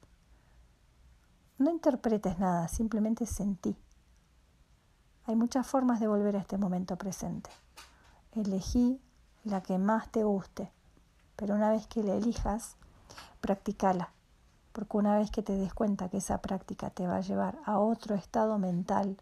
No 1.57 1.69
interpretes 1.69 2.39
nada, 2.39 2.69
simplemente 2.69 3.25
sentí. 3.25 3.75
Hay 5.29 5.35
muchas 5.35 5.67
formas 5.67 5.99
de 5.99 6.07
volver 6.07 6.35
a 6.35 6.39
este 6.39 6.57
momento 6.57 6.95
presente. 6.95 7.51
Elegí 8.31 8.99
la 9.43 9.61
que 9.61 9.77
más 9.77 10.09
te 10.09 10.23
guste, 10.23 10.71
pero 11.35 11.53
una 11.53 11.69
vez 11.69 11.85
que 11.85 12.01
la 12.01 12.15
elijas, 12.15 12.77
practicala, 13.39 14.09
porque 14.71 14.97
una 14.97 15.19
vez 15.19 15.29
que 15.29 15.43
te 15.43 15.53
des 15.53 15.71
cuenta 15.71 16.09
que 16.09 16.17
esa 16.17 16.41
práctica 16.41 16.89
te 16.89 17.05
va 17.05 17.17
a 17.17 17.21
llevar 17.21 17.59
a 17.65 17.77
otro 17.77 18.15
estado 18.15 18.57
mental, 18.57 19.21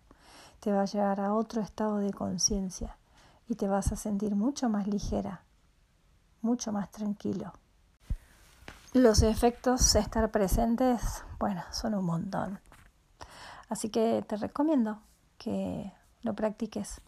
te 0.61 0.71
va 0.71 0.83
a 0.83 0.85
llevar 0.85 1.19
a 1.19 1.33
otro 1.33 1.59
estado 1.59 1.97
de 1.97 2.13
conciencia 2.13 2.95
y 3.49 3.55
te 3.55 3.67
vas 3.67 3.91
a 3.91 3.97
sentir 3.97 4.33
mucho 4.33 4.69
más 4.69 4.87
ligera, 4.87 5.41
mucho 6.41 6.71
más 6.71 6.89
tranquilo. 6.89 7.51
Los 8.93 9.23
efectos 9.23 9.91
de 9.91 9.99
estar 9.99 10.31
presentes, 10.31 11.25
bueno, 11.37 11.63
son 11.71 11.95
un 11.95 12.05
montón. 12.05 12.61
Así 13.67 13.89
que 13.89 14.23
te 14.25 14.37
recomiendo 14.37 15.01
que 15.37 15.96
lo 16.21 16.33
practiques. 16.33 17.01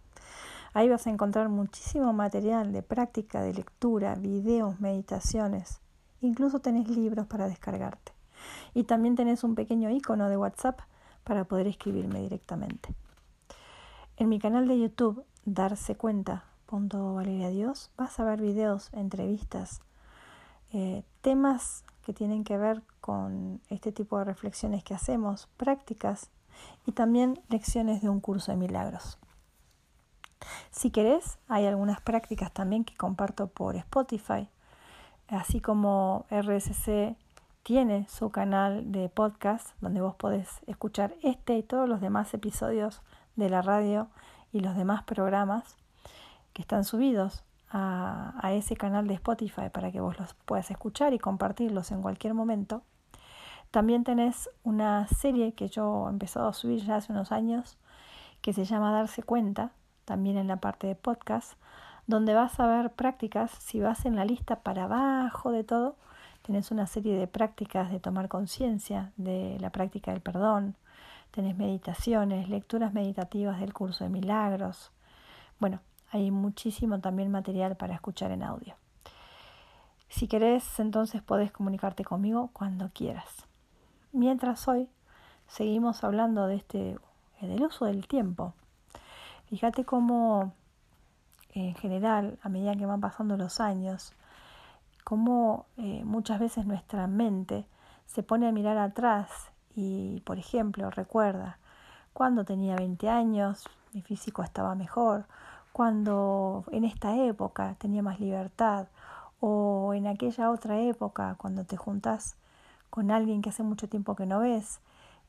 Ahí 0.74 0.88
vas 0.88 1.06
a 1.06 1.10
encontrar 1.10 1.48
muchísimo 1.50 2.12
material 2.12 2.72
de 2.72 2.82
práctica, 2.82 3.42
de 3.42 3.54
lectura, 3.54 4.16
videos, 4.16 4.80
meditaciones. 4.80 5.80
Incluso 6.20 6.58
tenés 6.58 6.88
libros 6.88 7.28
para 7.28 7.46
descargarte. 7.46 8.10
Y 8.74 8.82
también 8.84 9.14
tenés 9.14 9.44
un 9.44 9.54
pequeño 9.54 9.88
icono 9.90 10.28
de 10.28 10.36
WhatsApp 10.36 10.80
para 11.22 11.44
poder 11.44 11.68
escribirme 11.68 12.22
directamente. 12.22 12.92
En 14.16 14.28
mi 14.28 14.40
canal 14.40 14.66
de 14.66 14.80
YouTube, 14.80 15.24
Darse 15.44 15.94
Cuenta, 15.94 16.49
Dios, 17.50 17.90
vas 17.96 18.20
a 18.20 18.24
ver 18.24 18.40
videos, 18.40 18.90
entrevistas, 18.92 19.80
eh, 20.72 21.02
temas 21.20 21.84
que 22.02 22.12
tienen 22.12 22.44
que 22.44 22.56
ver 22.58 22.82
con 23.00 23.60
este 23.70 23.90
tipo 23.90 24.18
de 24.18 24.24
reflexiones 24.24 24.84
que 24.84 24.94
hacemos, 24.94 25.48
prácticas 25.56 26.30
y 26.86 26.92
también 26.92 27.40
lecciones 27.48 28.02
de 28.02 28.08
un 28.08 28.20
curso 28.20 28.52
de 28.52 28.56
milagros. 28.56 29.18
Si 30.70 30.90
querés, 30.90 31.38
hay 31.48 31.66
algunas 31.66 32.00
prácticas 32.00 32.52
también 32.52 32.84
que 32.84 32.96
comparto 32.96 33.48
por 33.48 33.74
Spotify, 33.74 34.48
así 35.26 35.60
como 35.60 36.24
RSC 36.30 37.16
tiene 37.64 38.06
su 38.08 38.30
canal 38.30 38.92
de 38.92 39.08
podcast 39.08 39.68
donde 39.80 40.00
vos 40.00 40.14
podés 40.14 40.48
escuchar 40.66 41.14
este 41.22 41.58
y 41.58 41.62
todos 41.62 41.88
los 41.88 42.00
demás 42.00 42.32
episodios 42.32 43.02
de 43.34 43.50
la 43.50 43.60
radio 43.60 44.08
y 44.52 44.60
los 44.60 44.76
demás 44.76 45.02
programas 45.02 45.76
que 46.52 46.62
están 46.62 46.84
subidos 46.84 47.44
a, 47.70 48.52
ese 48.52 48.76
canal 48.76 49.06
de 49.06 49.14
Spotify 49.14 49.70
para 49.72 49.92
que 49.92 50.00
vos 50.00 50.18
los 50.18 50.34
puedas 50.34 50.70
escuchar 50.70 51.14
y 51.14 51.18
compartirlos 51.18 51.92
en 51.92 52.02
cualquier 52.02 52.34
momento. 52.34 52.82
También 53.70 54.02
tenés 54.02 54.50
una 54.64 55.06
serie 55.06 55.52
que 55.52 55.68
yo 55.68 56.08
he 56.08 56.10
empezado 56.10 56.48
a 56.48 56.52
subir 56.52 56.84
ya 56.84 56.96
hace 56.96 57.12
unos 57.12 57.30
años 57.30 57.78
que 58.40 58.52
se 58.52 58.64
llama 58.64 58.92
Darse 58.92 59.22
Cuenta, 59.22 59.70
también 60.04 60.36
en 60.36 60.48
la 60.48 60.56
parte 60.56 60.88
de 60.88 60.96
podcast, 60.96 61.52
donde 62.06 62.34
vas 62.34 62.58
a 62.58 62.66
ver 62.66 62.90
prácticas, 62.90 63.52
si 63.52 63.80
vas 63.80 64.04
en 64.04 64.16
la 64.16 64.24
lista 64.24 64.60
para 64.60 64.84
abajo 64.84 65.52
de 65.52 65.62
todo, 65.62 65.96
tenés 66.42 66.72
una 66.72 66.86
serie 66.86 67.16
de 67.16 67.28
prácticas 67.28 67.92
de 67.92 68.00
tomar 68.00 68.28
conciencia, 68.28 69.12
de 69.16 69.58
la 69.60 69.70
práctica 69.70 70.10
del 70.10 70.20
perdón, 70.20 70.74
tenés 71.30 71.56
meditaciones, 71.56 72.48
lecturas 72.48 72.92
meditativas 72.92 73.60
del 73.60 73.72
curso 73.72 74.02
de 74.02 74.10
milagros. 74.10 74.90
Bueno, 75.60 75.80
hay 76.10 76.30
muchísimo 76.30 77.00
también 77.00 77.30
material 77.30 77.76
para 77.76 77.94
escuchar 77.94 78.30
en 78.30 78.42
audio. 78.42 78.74
Si 80.08 80.26
querés, 80.28 80.80
entonces 80.80 81.22
podés 81.22 81.52
comunicarte 81.52 82.04
conmigo 82.04 82.50
cuando 82.52 82.90
quieras. 82.92 83.46
Mientras 84.12 84.66
hoy 84.68 84.88
seguimos 85.46 86.02
hablando 86.04 86.46
de 86.46 86.56
este 86.56 86.98
del 87.40 87.62
uso 87.62 87.86
del 87.86 88.06
tiempo 88.06 88.52
Fíjate 89.50 89.84
cómo 89.84 90.52
en 91.54 91.74
general, 91.74 92.38
a 92.40 92.48
medida 92.48 92.76
que 92.76 92.86
van 92.86 93.00
pasando 93.00 93.36
los 93.36 93.58
años, 93.58 94.12
cómo 95.02 95.66
eh, 95.76 96.04
muchas 96.04 96.38
veces 96.38 96.66
nuestra 96.66 97.08
mente 97.08 97.66
se 98.06 98.22
pone 98.22 98.46
a 98.46 98.52
mirar 98.52 98.78
atrás 98.78 99.50
y, 99.74 100.20
por 100.20 100.38
ejemplo, 100.38 100.88
recuerda, 100.90 101.58
cuando 102.12 102.44
tenía 102.44 102.76
20 102.76 103.08
años 103.08 103.64
mi 103.92 104.02
físico 104.02 104.44
estaba 104.44 104.76
mejor, 104.76 105.26
cuando 105.72 106.64
en 106.72 106.84
esta 106.84 107.16
época 107.16 107.76
tenía 107.78 108.02
más 108.02 108.20
libertad, 108.20 108.88
o 109.40 109.94
en 109.94 110.06
aquella 110.06 110.50
otra 110.50 110.78
época 110.80 111.34
cuando 111.38 111.64
te 111.64 111.76
juntas 111.76 112.36
con 112.90 113.10
alguien 113.10 113.40
que 113.40 113.50
hace 113.50 113.62
mucho 113.62 113.88
tiempo 113.88 114.14
que 114.14 114.26
no 114.26 114.40
ves 114.40 114.80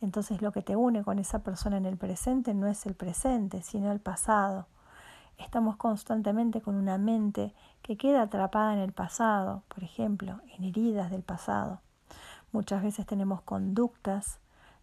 entonces 0.01 0.41
lo 0.41 0.51
que 0.51 0.63
te 0.63 0.75
une 0.75 1.03
con 1.03 1.19
esa 1.19 1.39
persona 1.39 1.77
en 1.77 1.85
el 1.85 1.95
presente 1.95 2.55
no 2.55 2.67
es 2.67 2.85
el 2.87 2.95
presente, 2.95 3.61
sino 3.61 3.91
el 3.91 3.99
pasado. 3.99 4.65
Estamos 5.37 5.77
constantemente 5.77 6.61
con 6.61 6.75
una 6.75 6.97
mente 6.97 7.53
que 7.83 7.97
queda 7.97 8.23
atrapada 8.23 8.73
en 8.73 8.79
el 8.79 8.93
pasado, 8.93 9.61
por 9.67 9.83
ejemplo, 9.83 10.41
en 10.57 10.65
heridas 10.65 11.11
del 11.11 11.21
pasado. 11.21 11.81
Muchas 12.51 12.81
veces 12.81 13.05
tenemos 13.05 13.41
conductas, 13.41 14.39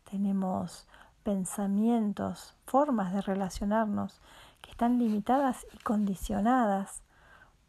tenemos 0.08 0.86
pensamientos, 1.24 2.54
formas 2.64 3.12
de 3.12 3.20
relacionarnos 3.20 4.20
están 4.70 4.98
limitadas 4.98 5.66
y 5.74 5.78
condicionadas 5.78 7.02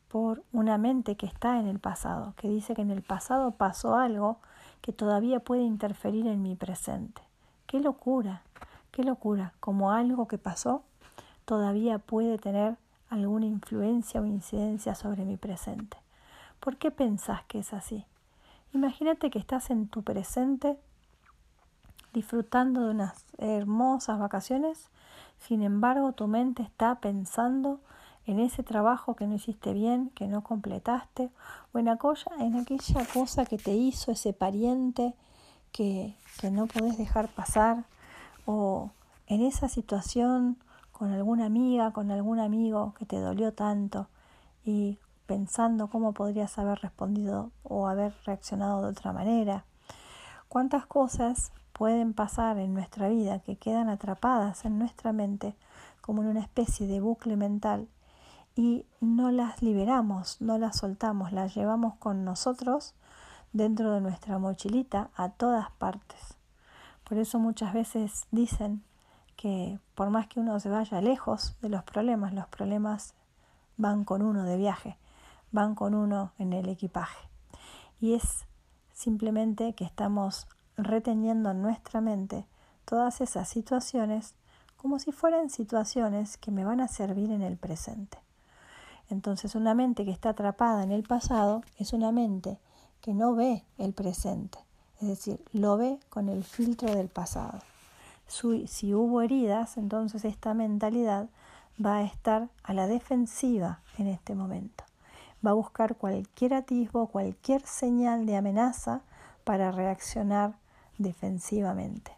por 0.08 0.44
una 0.52 0.78
mente 0.78 1.16
que 1.16 1.26
está 1.26 1.60
en 1.60 1.68
el 1.68 1.80
pasado, 1.80 2.34
que 2.36 2.50
dice 2.50 2.74
que 2.74 2.82
en 2.82 2.92
el 2.92 3.04
pasado 3.04 3.52
pasó 3.52 3.96
algo 3.96 4.40
que 4.82 4.94
todavía 4.94 5.40
puede 5.40 5.62
interferir 5.62 6.28
en 6.28 6.42
mi 6.42 6.56
presente. 6.56 7.22
Qué 7.68 7.80
locura, 7.80 8.42
qué 8.92 9.04
locura, 9.04 9.54
como 9.60 9.92
algo 9.92 10.28
que 10.28 10.38
pasó 10.38 10.84
todavía 11.46 11.98
puede 11.98 12.38
tener 12.38 12.78
alguna 13.10 13.48
influencia 13.48 14.22
o 14.22 14.26
incidencia 14.26 14.94
sobre 14.94 15.26
mi 15.26 15.36
presente. 15.36 15.98
¿Por 16.60 16.78
qué 16.78 16.92
pensás 16.92 17.44
que 17.46 17.60
es 17.60 17.74
así? 17.74 18.06
Imagínate 18.74 19.32
que 19.32 19.40
estás 19.40 19.72
en 19.72 19.88
tu 19.88 20.04
presente 20.04 20.78
disfrutando 22.14 22.82
de 22.82 22.92
unas 22.92 23.26
hermosas 23.38 24.20
vacaciones, 24.20 24.90
sin 25.38 25.62
embargo 25.64 26.14
tu 26.14 26.28
mente 26.28 26.64
está 26.64 27.00
pensando 27.00 27.80
en 28.26 28.40
ese 28.40 28.62
trabajo 28.62 29.16
que 29.16 29.26
no 29.26 29.36
hiciste 29.36 29.74
bien, 29.74 30.12
que 30.12 30.28
no 30.28 30.44
completaste, 30.44 31.32
o 31.74 31.80
en 31.80 31.88
aquella, 31.88 33.06
cosa 33.12 33.46
que 33.46 33.58
te 33.58 33.72
hizo 33.72 34.12
ese 34.12 34.34
pariente 34.34 35.16
que, 35.72 36.16
que 36.40 36.52
no 36.52 36.68
podés 36.68 36.98
dejar 36.98 37.28
pasar, 37.30 37.86
o 38.46 38.92
en 39.28 39.42
esa 39.42 39.68
situación 39.68 40.58
con 40.92 41.12
alguna 41.12 41.46
amiga, 41.46 41.92
con 41.92 42.12
algún 42.12 42.40
amigo 42.40 42.94
que 42.98 43.06
te 43.06 43.20
dolió 43.20 43.54
tanto 43.54 44.10
y 44.66 45.00
pensando 45.26 45.88
cómo 45.88 46.14
podrías 46.14 46.58
haber 46.58 46.80
respondido 46.80 47.52
o 47.64 47.88
haber 47.88 48.14
reaccionado 48.26 48.82
de 48.82 48.90
otra 48.90 49.14
manera. 49.14 49.66
¿Cuántas 50.50 50.86
cosas 50.86 51.52
pueden 51.80 52.14
pasar 52.14 52.58
en 52.58 52.74
nuestra 52.74 53.08
vida 53.08 53.40
que 53.40 53.56
quedan 53.56 53.88
atrapadas 53.88 54.66
en 54.66 54.78
nuestra 54.78 55.14
mente 55.14 55.56
como 56.02 56.22
en 56.22 56.28
una 56.28 56.42
especie 56.42 56.88
de 56.88 57.00
bucle 57.00 57.38
mental 57.38 57.88
y 58.54 58.86
no 59.00 59.32
las 59.32 59.62
liberamos, 59.62 60.42
no 60.42 60.58
las 60.58 60.78
soltamos, 60.78 61.32
las 61.32 61.56
llevamos 61.56 61.96
con 61.96 62.26
nosotros 62.26 62.96
dentro 63.54 63.94
de 63.94 64.02
nuestra 64.02 64.40
mochilita 64.40 65.10
a 65.16 65.30
todas 65.30 65.72
partes. 65.72 66.20
Por 67.08 67.18
eso 67.18 67.40
muchas 67.40 67.72
veces 67.72 68.28
dicen 68.30 68.84
que 69.38 69.80
por 69.96 70.10
más 70.10 70.28
que 70.28 70.42
uno 70.42 70.60
se 70.60 70.68
vaya 70.68 71.00
lejos 71.00 71.56
de 71.62 71.70
los 71.70 71.84
problemas, 71.84 72.34
los 72.34 72.48
problemas 72.48 73.14
van 73.78 74.04
con 74.04 74.22
uno 74.22 74.44
de 74.44 74.58
viaje, 74.58 74.98
van 75.54 75.76
con 75.76 75.96
uno 75.96 76.34
en 76.40 76.52
el 76.52 76.68
equipaje. 76.68 77.30
Y 78.02 78.16
es 78.16 78.46
simplemente 78.92 79.72
que 79.76 79.86
estamos 79.86 80.46
reteniendo 80.84 81.52
en 81.52 81.62
nuestra 81.62 82.02
mente 82.02 82.46
todas 82.86 83.22
esas 83.22 83.48
situaciones 83.48 84.34
como 84.78 84.98
si 84.98 85.12
fueran 85.12 85.50
situaciones 85.50 86.38
que 86.38 86.52
me 86.52 86.64
van 86.64 86.80
a 86.80 86.88
servir 86.88 87.32
en 87.32 87.42
el 87.42 87.58
presente. 87.58 88.18
Entonces 89.10 89.56
una 89.56 89.74
mente 89.74 90.06
que 90.06 90.12
está 90.12 90.30
atrapada 90.30 90.84
en 90.84 90.92
el 90.92 91.04
pasado 91.04 91.62
es 91.78 91.94
una 91.94 92.12
mente 92.12 92.60
que 93.02 93.14
no 93.14 93.36
ve 93.36 93.64
el 93.78 93.94
presente, 93.94 94.60
es 95.02 95.08
decir, 95.08 95.44
lo 95.52 95.78
ve 95.78 96.00
con 96.10 96.30
el 96.30 96.44
filtro 96.44 96.94
del 96.94 97.10
pasado. 97.10 97.60
Si 98.28 98.94
hubo 98.94 99.22
heridas, 99.22 99.78
entonces 99.78 100.24
esta 100.24 100.54
mentalidad 100.54 101.28
va 101.84 101.98
a 101.98 102.04
estar 102.04 102.50
a 102.64 102.74
la 102.74 102.88
defensiva 102.88 103.80
en 103.98 104.08
este 104.08 104.36
momento. 104.36 104.84
Va 105.46 105.52
a 105.52 105.56
buscar 105.56 105.96
cualquier 105.96 106.54
atisbo, 106.54 107.08
cualquier 107.08 107.66
señal 107.66 108.26
de 108.26 108.38
amenaza 108.38 109.02
para 109.44 109.72
reaccionar 109.72 110.54
defensivamente. 111.00 112.12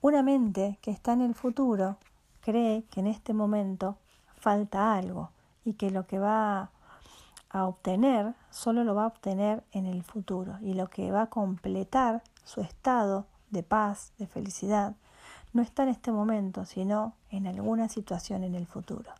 Una 0.00 0.22
mente 0.22 0.78
que 0.82 0.92
está 0.92 1.14
en 1.14 1.22
el 1.22 1.34
futuro 1.34 1.96
cree 2.40 2.84
que 2.84 3.00
en 3.00 3.08
este 3.08 3.34
momento 3.34 3.96
falta 4.36 4.94
algo 4.94 5.30
y 5.64 5.72
que 5.72 5.90
lo 5.90 6.06
que 6.06 6.20
va 6.20 6.70
a 7.50 7.64
obtener 7.64 8.34
solo 8.50 8.84
lo 8.84 8.94
va 8.94 9.04
a 9.04 9.08
obtener 9.08 9.64
en 9.72 9.86
el 9.86 10.04
futuro 10.04 10.58
y 10.60 10.74
lo 10.74 10.88
que 10.88 11.10
va 11.10 11.22
a 11.22 11.30
completar 11.30 12.22
su 12.44 12.60
estado 12.60 13.26
de 13.50 13.64
paz, 13.64 14.12
de 14.18 14.28
felicidad, 14.28 14.94
no 15.52 15.62
está 15.62 15.82
en 15.82 15.88
este 15.88 16.12
momento, 16.12 16.64
sino 16.64 17.14
en 17.30 17.46
alguna 17.46 17.88
situación 17.88 18.44
en 18.44 18.54
el 18.54 18.66
futuro. 18.66 19.10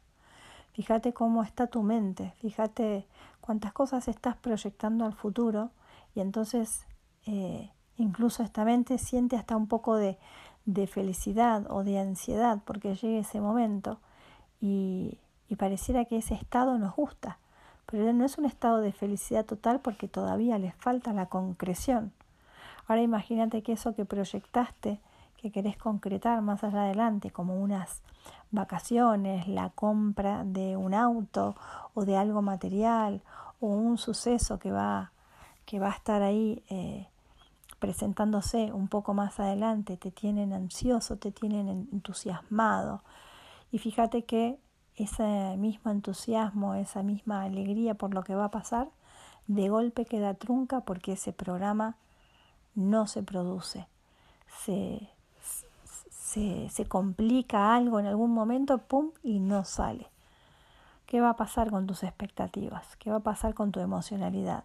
Fíjate 0.74 1.14
cómo 1.14 1.42
está 1.42 1.66
tu 1.66 1.82
mente, 1.82 2.34
fíjate 2.42 3.06
cuántas 3.40 3.72
cosas 3.72 4.06
estás 4.08 4.36
proyectando 4.36 5.06
al 5.06 5.14
futuro 5.14 5.70
y 6.14 6.20
entonces 6.20 6.86
eh, 7.24 7.70
incluso 7.98 8.42
esta 8.42 8.64
mente 8.64 8.98
siente 8.98 9.36
hasta 9.36 9.56
un 9.56 9.66
poco 9.66 9.96
de, 9.96 10.18
de 10.64 10.86
felicidad 10.86 11.66
o 11.70 11.84
de 11.84 11.98
ansiedad 11.98 12.60
porque 12.64 12.94
llegue 12.94 13.20
ese 13.20 13.40
momento 13.40 13.98
y, 14.60 15.18
y 15.48 15.56
pareciera 15.56 16.04
que 16.04 16.18
ese 16.18 16.34
estado 16.34 16.78
nos 16.78 16.94
gusta, 16.94 17.38
pero 17.86 18.12
no 18.12 18.24
es 18.24 18.38
un 18.38 18.44
estado 18.44 18.78
de 18.78 18.92
felicidad 18.92 19.44
total 19.44 19.80
porque 19.80 20.08
todavía 20.08 20.58
les 20.58 20.74
falta 20.74 21.12
la 21.12 21.26
concreción. 21.26 22.12
Ahora 22.88 23.02
imagínate 23.02 23.62
que 23.62 23.72
eso 23.72 23.94
que 23.94 24.04
proyectaste, 24.04 25.00
que 25.36 25.50
querés 25.50 25.76
concretar 25.76 26.40
más 26.42 26.64
allá 26.64 26.82
adelante, 26.82 27.30
como 27.30 27.60
unas 27.60 28.02
vacaciones, 28.50 29.48
la 29.48 29.70
compra 29.70 30.44
de 30.44 30.76
un 30.76 30.94
auto 30.94 31.56
o 31.94 32.04
de 32.04 32.16
algo 32.16 32.42
material 32.42 33.22
o 33.60 33.66
un 33.68 33.98
suceso 33.98 34.58
que 34.58 34.70
va, 34.70 35.12
que 35.64 35.78
va 35.78 35.88
a 35.88 35.94
estar 35.94 36.22
ahí 36.22 36.62
eh, 36.68 37.08
presentándose 37.78 38.72
un 38.72 38.88
poco 38.88 39.14
más 39.14 39.38
adelante, 39.40 39.96
te 39.96 40.10
tienen 40.10 40.52
ansioso, 40.52 41.16
te 41.16 41.32
tienen 41.32 41.88
entusiasmado. 41.92 43.02
Y 43.70 43.78
fíjate 43.78 44.24
que 44.24 44.58
ese 44.96 45.56
mismo 45.58 45.90
entusiasmo, 45.90 46.74
esa 46.74 47.02
misma 47.02 47.42
alegría 47.42 47.94
por 47.94 48.14
lo 48.14 48.22
que 48.22 48.34
va 48.34 48.46
a 48.46 48.50
pasar, 48.50 48.88
de 49.46 49.68
golpe 49.68 50.04
queda 50.04 50.34
trunca 50.34 50.80
porque 50.80 51.12
ese 51.12 51.32
programa 51.32 51.96
no 52.74 53.06
se 53.06 53.22
produce. 53.22 53.86
Se, 54.64 55.08
se, 56.68 56.86
complica 56.86 57.74
algo 57.74 57.98
en 58.00 58.06
algún 58.06 58.32
momento, 58.32 58.78
¡pum! 58.78 59.10
y 59.22 59.40
no 59.40 59.64
sale. 59.64 60.08
¿Qué 61.06 61.20
va 61.20 61.30
a 61.30 61.36
pasar 61.36 61.70
con 61.70 61.86
tus 61.86 62.02
expectativas? 62.02 62.96
¿Qué 62.96 63.10
va 63.10 63.16
a 63.16 63.20
pasar 63.20 63.54
con 63.54 63.70
tu 63.72 63.80
emocionalidad? 63.80 64.64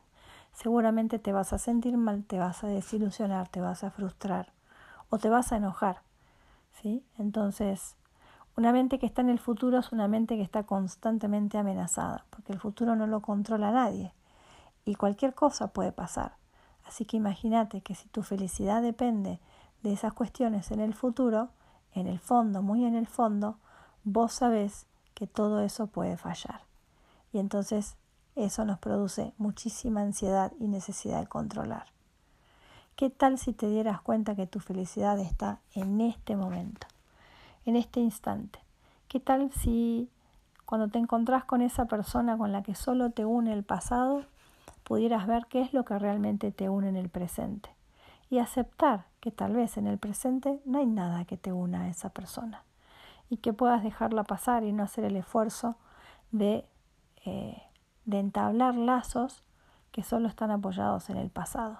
Seguramente 0.53 1.19
te 1.19 1.31
vas 1.31 1.53
a 1.53 1.57
sentir 1.57 1.97
mal, 1.97 2.23
te 2.25 2.39
vas 2.39 2.63
a 2.63 2.67
desilusionar, 2.67 3.47
te 3.47 3.61
vas 3.61 3.83
a 3.83 3.91
frustrar 3.91 4.53
o 5.09 5.17
te 5.17 5.29
vas 5.29 5.51
a 5.51 5.57
enojar. 5.57 6.01
¿sí? 6.81 7.03
Entonces, 7.17 7.95
una 8.57 8.71
mente 8.71 8.99
que 8.99 9.05
está 9.05 9.21
en 9.21 9.29
el 9.29 9.39
futuro 9.39 9.79
es 9.79 9.91
una 9.91 10.07
mente 10.07 10.35
que 10.35 10.43
está 10.43 10.63
constantemente 10.63 11.57
amenazada, 11.57 12.25
porque 12.29 12.53
el 12.53 12.59
futuro 12.59 12.95
no 12.95 13.07
lo 13.07 13.21
controla 13.21 13.71
nadie 13.71 14.13
y 14.85 14.95
cualquier 14.95 15.33
cosa 15.33 15.67
puede 15.67 15.91
pasar. 15.91 16.35
Así 16.85 17.05
que 17.05 17.17
imagínate 17.17 17.81
que 17.81 17.95
si 17.95 18.09
tu 18.09 18.23
felicidad 18.23 18.81
depende 18.81 19.39
de 19.83 19.93
esas 19.93 20.13
cuestiones 20.13 20.71
en 20.71 20.79
el 20.79 20.93
futuro, 20.93 21.49
en 21.93 22.07
el 22.07 22.19
fondo, 22.19 22.61
muy 22.61 22.85
en 22.85 22.95
el 22.95 23.07
fondo, 23.07 23.57
vos 24.03 24.33
sabés 24.33 24.87
que 25.13 25.27
todo 25.27 25.61
eso 25.61 25.87
puede 25.87 26.17
fallar. 26.17 26.61
Y 27.31 27.39
entonces 27.39 27.95
eso 28.35 28.65
nos 28.65 28.79
produce 28.79 29.33
muchísima 29.37 30.01
ansiedad 30.01 30.51
y 30.59 30.67
necesidad 30.67 31.19
de 31.19 31.27
controlar. 31.27 31.85
¿Qué 32.95 33.09
tal 33.09 33.37
si 33.37 33.53
te 33.53 33.67
dieras 33.67 34.01
cuenta 34.01 34.35
que 34.35 34.47
tu 34.47 34.59
felicidad 34.59 35.19
está 35.19 35.59
en 35.73 36.01
este 36.01 36.35
momento? 36.35 36.87
en 37.65 37.75
este 37.75 37.99
instante. 37.99 38.59
¿Qué 39.07 39.19
tal 39.19 39.51
si 39.51 40.09
cuando 40.65 40.87
te 40.87 40.99
encontrás 40.99 41.43
con 41.43 41.61
esa 41.61 41.85
persona 41.85 42.37
con 42.37 42.51
la 42.51 42.63
que 42.63 42.75
solo 42.75 43.11
te 43.11 43.25
une 43.25 43.53
el 43.53 43.63
pasado, 43.63 44.25
pudieras 44.83 45.27
ver 45.27 45.45
qué 45.47 45.61
es 45.61 45.73
lo 45.73 45.83
que 45.85 45.99
realmente 45.99 46.51
te 46.51 46.69
une 46.69 46.89
en 46.89 46.95
el 46.95 47.09
presente? 47.09 47.69
Y 48.29 48.39
aceptar 48.39 49.05
que 49.19 49.31
tal 49.31 49.53
vez 49.53 49.77
en 49.77 49.87
el 49.87 49.97
presente 49.97 50.61
no 50.65 50.79
hay 50.79 50.85
nada 50.85 51.25
que 51.25 51.37
te 51.37 51.51
una 51.51 51.81
a 51.81 51.89
esa 51.89 52.09
persona 52.09 52.63
y 53.29 53.37
que 53.37 53.53
puedas 53.53 53.83
dejarla 53.83 54.23
pasar 54.23 54.63
y 54.63 54.71
no 54.71 54.83
hacer 54.83 55.03
el 55.03 55.17
esfuerzo 55.17 55.75
de, 56.31 56.65
eh, 57.25 57.61
de 58.05 58.19
entablar 58.19 58.75
lazos 58.75 59.43
que 59.91 60.03
solo 60.03 60.27
están 60.27 60.51
apoyados 60.51 61.09
en 61.09 61.17
el 61.17 61.29
pasado. 61.29 61.79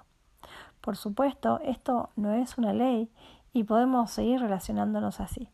Por 0.82 0.98
supuesto, 0.98 1.60
esto 1.64 2.10
no 2.16 2.34
es 2.34 2.58
una 2.58 2.74
ley 2.74 3.10
y 3.54 3.64
podemos 3.64 4.12
seguir 4.12 4.42
relacionándonos 4.42 5.20
así. 5.20 5.50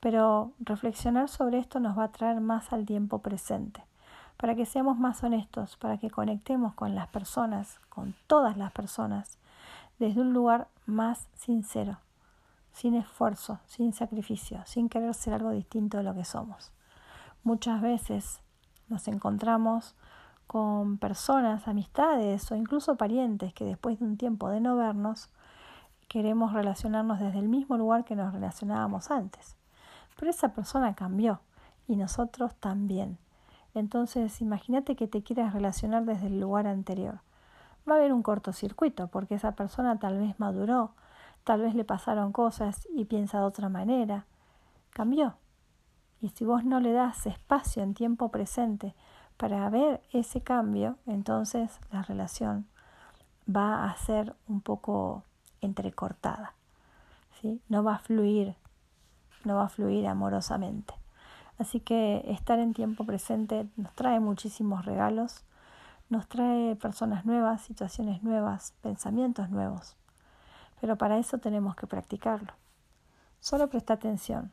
Pero 0.00 0.52
reflexionar 0.60 1.28
sobre 1.28 1.58
esto 1.58 1.80
nos 1.80 1.98
va 1.98 2.04
a 2.04 2.12
traer 2.12 2.40
más 2.40 2.72
al 2.72 2.86
tiempo 2.86 3.18
presente, 3.18 3.84
para 4.36 4.54
que 4.54 4.64
seamos 4.64 4.96
más 4.98 5.24
honestos, 5.24 5.76
para 5.76 5.98
que 5.98 6.10
conectemos 6.10 6.74
con 6.74 6.94
las 6.94 7.08
personas, 7.08 7.80
con 7.88 8.14
todas 8.28 8.56
las 8.56 8.70
personas, 8.70 9.38
desde 9.98 10.20
un 10.20 10.32
lugar 10.32 10.68
más 10.86 11.28
sincero, 11.34 11.98
sin 12.72 12.94
esfuerzo, 12.94 13.58
sin 13.66 13.92
sacrificio, 13.92 14.62
sin 14.66 14.88
querer 14.88 15.14
ser 15.14 15.34
algo 15.34 15.50
distinto 15.50 15.96
de 15.96 16.04
lo 16.04 16.14
que 16.14 16.24
somos. 16.24 16.70
Muchas 17.42 17.80
veces 17.80 18.40
nos 18.88 19.08
encontramos 19.08 19.96
con 20.48 20.96
personas, 20.96 21.68
amistades 21.68 22.50
o 22.50 22.56
incluso 22.56 22.96
parientes 22.96 23.52
que 23.52 23.66
después 23.66 24.00
de 24.00 24.06
un 24.06 24.16
tiempo 24.16 24.48
de 24.48 24.60
no 24.60 24.76
vernos, 24.76 25.28
queremos 26.08 26.54
relacionarnos 26.54 27.20
desde 27.20 27.38
el 27.38 27.48
mismo 27.48 27.76
lugar 27.76 28.04
que 28.04 28.16
nos 28.16 28.32
relacionábamos 28.32 29.10
antes. 29.10 29.56
Pero 30.16 30.30
esa 30.30 30.54
persona 30.54 30.94
cambió 30.94 31.42
y 31.86 31.96
nosotros 31.96 32.54
también. 32.56 33.18
Entonces, 33.74 34.40
imagínate 34.40 34.96
que 34.96 35.06
te 35.06 35.22
quieras 35.22 35.52
relacionar 35.52 36.06
desde 36.06 36.28
el 36.28 36.40
lugar 36.40 36.66
anterior. 36.66 37.20
Va 37.88 37.94
a 37.94 37.98
haber 37.98 38.14
un 38.14 38.22
cortocircuito 38.22 39.08
porque 39.08 39.34
esa 39.34 39.52
persona 39.52 39.98
tal 39.98 40.18
vez 40.18 40.40
maduró, 40.40 40.92
tal 41.44 41.60
vez 41.60 41.74
le 41.74 41.84
pasaron 41.84 42.32
cosas 42.32 42.88
y 42.94 43.04
piensa 43.04 43.40
de 43.40 43.44
otra 43.44 43.68
manera. 43.68 44.24
Cambió. 44.94 45.36
Y 46.22 46.30
si 46.30 46.46
vos 46.46 46.64
no 46.64 46.80
le 46.80 46.92
das 46.92 47.26
espacio 47.26 47.82
en 47.82 47.92
tiempo 47.92 48.30
presente 48.30 48.94
para 49.38 49.70
ver 49.70 50.02
ese 50.12 50.42
cambio, 50.42 50.96
entonces 51.06 51.78
la 51.92 52.02
relación 52.02 52.66
va 53.48 53.84
a 53.84 53.96
ser 53.96 54.34
un 54.48 54.60
poco 54.60 55.22
entrecortada. 55.60 56.54
¿sí? 57.40 57.62
No 57.68 57.84
va 57.84 57.94
a 57.94 57.98
fluir, 57.98 58.56
no 59.44 59.54
va 59.56 59.64
a 59.64 59.68
fluir 59.68 60.06
amorosamente. 60.08 60.92
Así 61.56 61.80
que 61.80 62.24
estar 62.26 62.58
en 62.58 62.74
tiempo 62.74 63.04
presente 63.04 63.68
nos 63.76 63.92
trae 63.94 64.20
muchísimos 64.20 64.84
regalos, 64.84 65.44
nos 66.08 66.28
trae 66.28 66.74
personas 66.76 67.24
nuevas, 67.24 67.62
situaciones 67.62 68.22
nuevas, 68.24 68.74
pensamientos 68.82 69.50
nuevos. 69.50 69.96
Pero 70.80 70.96
para 70.96 71.18
eso 71.18 71.38
tenemos 71.38 71.76
que 71.76 71.86
practicarlo. 71.86 72.52
Solo 73.40 73.68
presta 73.68 73.94
atención. 73.94 74.52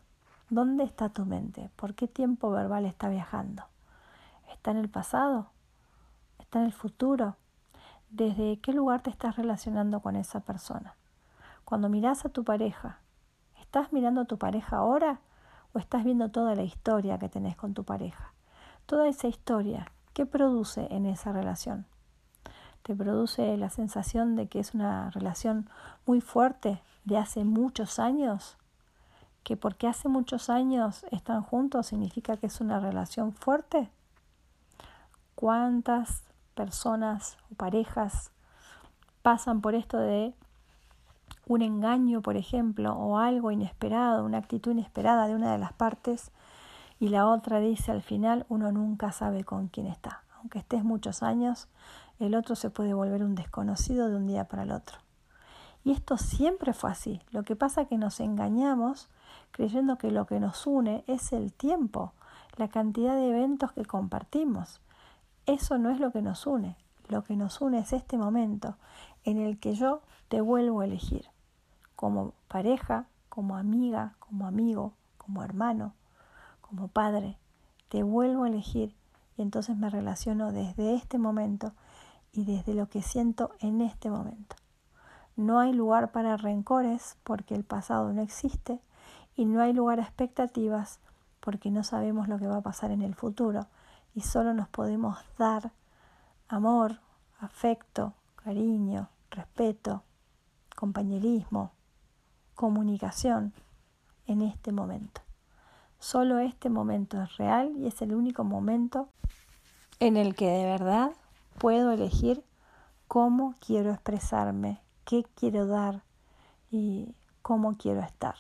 ¿Dónde 0.50 0.84
está 0.84 1.10
tu 1.10 1.26
mente? 1.26 1.71
¿Por 1.76 1.95
qué 1.95 2.08
tiempo 2.08 2.52
verbal 2.52 2.86
está 2.86 3.10
viajando? 3.10 3.63
¿Está 4.55 4.71
en 4.71 4.77
el 4.77 4.89
pasado? 4.89 5.51
¿Está 6.39 6.59
en 6.59 6.65
el 6.65 6.73
futuro? 6.73 7.35
¿Desde 8.09 8.57
qué 8.61 8.71
lugar 8.71 9.01
te 9.01 9.09
estás 9.11 9.35
relacionando 9.35 9.99
con 9.99 10.15
esa 10.15 10.39
persona? 10.39 10.95
Cuando 11.65 11.89
miras 11.89 12.25
a 12.25 12.29
tu 12.29 12.43
pareja, 12.43 12.99
¿estás 13.59 13.91
mirando 13.91 14.21
a 14.21 14.25
tu 14.25 14.39
pareja 14.39 14.77
ahora 14.77 15.19
o 15.73 15.77
estás 15.77 16.03
viendo 16.03 16.31
toda 16.31 16.55
la 16.55 16.63
historia 16.63 17.19
que 17.19 17.29
tenés 17.29 17.57
con 17.57 17.73
tu 17.73 17.83
pareja? 17.83 18.33
Toda 18.85 19.07
esa 19.07 19.27
historia, 19.27 19.91
¿qué 20.13 20.25
produce 20.25 20.87
en 20.89 21.05
esa 21.05 21.31
relación? 21.33 21.85
¿Te 22.81 22.95
produce 22.95 23.57
la 23.57 23.69
sensación 23.69 24.35
de 24.35 24.47
que 24.47 24.61
es 24.61 24.73
una 24.73 25.11
relación 25.11 25.69
muy 26.05 26.21
fuerte 26.21 26.81
de 27.03 27.17
hace 27.17 27.43
muchos 27.43 27.99
años? 27.99 28.57
¿Que 29.43 29.57
porque 29.57 29.87
hace 29.87 30.07
muchos 30.07 30.49
años 30.49 31.05
están 31.11 31.43
juntos 31.43 31.87
significa 31.87 32.37
que 32.37 32.47
es 32.47 32.61
una 32.61 32.79
relación 32.79 33.33
fuerte? 33.33 33.91
¿Cuántas 35.36 36.24
personas 36.56 37.38
o 37.52 37.56
parejas 37.56 38.32
pasan 39.21 39.62
por 39.62 39.76
esto 39.76 39.98
de 39.98 40.34
un 41.48 41.62
engaño, 41.62 42.21
por 42.21 42.38
ejemplo, 42.38 42.93
o 42.93 43.17
algo 43.17 43.52
inesperado, 43.52 44.26
una 44.26 44.38
actitud 44.38 44.71
inesperada 44.71 45.28
de 45.28 45.36
una 45.36 45.52
de 45.52 45.58
las 45.58 45.74
partes, 45.74 46.32
y 47.00 47.10
la 47.10 47.28
otra 47.28 47.60
dice 47.60 47.91
al 47.91 48.02
final, 48.02 48.45
uno 48.50 48.71
nunca 48.71 49.12
sabe 49.12 49.43
con 49.43 49.67
quién 49.67 49.88
está. 49.88 50.24
Aunque 50.38 50.60
estés 50.60 50.84
muchos 50.84 51.24
años, 51.24 51.67
el 52.19 52.36
otro 52.36 52.56
se 52.56 52.69
puede 52.69 52.93
volver 52.93 53.24
un 53.24 53.36
desconocido 53.36 54.10
de 54.10 54.15
un 54.15 54.28
día 54.28 54.45
para 54.45 54.63
el 54.63 54.71
otro. 54.71 54.98
Y 55.84 55.91
esto 55.91 56.17
siempre 56.17 56.74
fue 56.74 56.91
así. 56.91 57.21
Lo 57.32 57.43
que 57.43 57.56
pasa 57.56 57.82
es 57.82 57.88
que 57.88 57.98
nos 57.98 58.19
engañamos 58.19 59.08
creyendo 59.52 59.98
que 59.98 60.12
lo 60.12 60.26
que 60.26 60.39
nos 60.39 60.65
une 60.65 61.04
es 61.08 61.32
el 61.32 61.54
tiempo, 61.54 62.13
la 62.58 62.69
cantidad 62.69 63.15
de 63.15 63.30
eventos 63.30 63.71
que 63.71 63.86
compartimos. 63.86 64.80
Eso 65.45 65.77
no 65.77 65.91
es 65.91 65.99
lo 65.99 66.12
que 66.12 66.21
nos 66.21 66.47
une. 66.47 66.75
Lo 67.08 67.23
que 67.23 67.36
nos 67.36 67.62
une 67.62 67.79
es 67.79 67.93
este 67.93 68.17
momento 68.17 68.77
en 69.23 69.38
el 69.38 69.60
que 69.60 69.75
yo 69.75 70.01
te 70.27 70.41
vuelvo 70.41 70.81
a 70.81 70.86
elegir 70.86 71.27
como 71.95 72.34
pareja, 72.47 73.05
como 73.29 73.55
amiga, 73.55 74.15
como 74.19 74.47
amigo, 74.47 74.93
como 75.17 75.43
hermano, 75.43 75.93
como 76.62 76.88
padre. 76.88 77.38
Te 77.89 78.01
vuelvo 78.01 78.43
a 78.43 78.47
elegir 78.47 78.95
y 79.38 79.43
entonces 79.43 79.77
me 79.77 79.89
relaciono 79.89 80.51
desde 80.51 80.95
este 80.95 81.19
momento 81.19 81.73
y 82.34 82.45
desde 82.45 82.73
lo 82.73 82.88
que 82.88 83.01
siento 83.01 83.51
en 83.60 83.81
este 83.81 84.10
momento. 84.10 84.55
No 85.36 85.60
hay 85.60 85.73
lugar 85.73 86.12
para 86.12 86.38
rencores 86.38 87.17
porque 87.23 87.55
el 87.55 87.63
pasado 87.63 88.13
no 88.13 88.21
existe 88.21 88.79
y 89.36 89.45
no 89.45 89.62
hay 89.62 89.73
lugar 89.73 89.99
a 89.99 90.03
expectativas 90.03 90.99
porque 91.39 91.69
no 91.69 91.84
sabemos 91.84 92.27
lo 92.27 92.39
que 92.39 92.47
va 92.47 92.58
a 92.58 92.62
pasar 92.62 92.91
en 92.91 93.03
el 93.03 93.13
futuro 93.13 93.67
y 94.15 94.21
solo 94.21 94.54
nos 94.54 94.69
podemos 94.69 95.19
dar 95.38 95.73
amor, 96.47 96.99
afecto, 97.39 98.13
cariño, 98.38 99.10
respeto, 99.30 100.04
compañerismo, 100.75 101.73
comunicación 102.56 103.54
en 104.25 104.41
este 104.41 104.71
momento. 104.71 105.21
Solo 105.99 106.39
este 106.39 106.69
momento 106.69 107.21
es 107.21 107.38
real 107.38 107.73
y 107.78 107.88
es 107.88 108.01
el 108.01 108.15
único 108.15 108.43
momento 108.43 109.10
en 109.99 110.17
el 110.17 110.36
que 110.36 110.47
de 110.47 110.65
verdad 110.65 111.12
puedo 111.58 111.91
elegir 111.91 112.43
cómo 113.08 113.56
quiero 113.60 113.91
expresarme, 113.91 114.82
qué 115.04 115.25
quiero 115.36 115.67
dar 115.67 116.04
y 116.71 117.15
cómo 117.41 117.78
quiero 117.78 118.01
estar. 118.01 118.36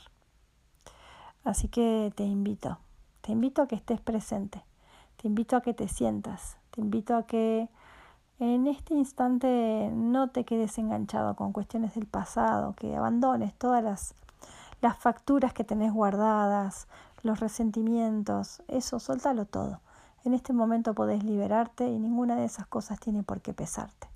Así 1.43 1.67
que 1.67 2.13
te 2.15 2.23
invito, 2.23 2.79
te 3.21 3.33
invito 3.33 3.61
a 3.61 3.67
que 3.67 3.75
estés 3.75 4.01
presente, 4.01 4.63
te 5.25 5.29
invito 5.29 5.55
a 5.55 5.61
que 5.61 5.73
te 5.73 5.87
sientas, 5.87 6.55
te 6.69 6.81
invito 6.81 7.15
a 7.15 7.25
que 7.25 7.67
en 8.37 8.67
este 8.67 8.93
instante 8.93 9.89
no 9.91 10.29
te 10.29 10.45
quedes 10.45 10.77
enganchado 10.77 11.35
con 11.35 11.51
cuestiones 11.51 11.95
del 11.95 12.05
pasado, 12.05 12.75
que 12.75 12.95
abandones 12.95 13.51
todas 13.55 13.83
las, 13.83 14.13
las 14.81 14.95
facturas 14.99 15.51
que 15.51 15.63
tenés 15.63 15.91
guardadas, 15.91 16.87
los 17.23 17.39
resentimientos, 17.39 18.61
eso, 18.67 18.99
suéltalo 18.99 19.45
todo. 19.45 19.79
En 20.25 20.35
este 20.35 20.53
momento 20.53 20.93
podés 20.93 21.23
liberarte 21.23 21.87
y 21.87 21.97
ninguna 21.97 22.35
de 22.35 22.45
esas 22.45 22.67
cosas 22.67 22.99
tiene 22.99 23.23
por 23.23 23.41
qué 23.41 23.51
pesarte. 23.51 24.07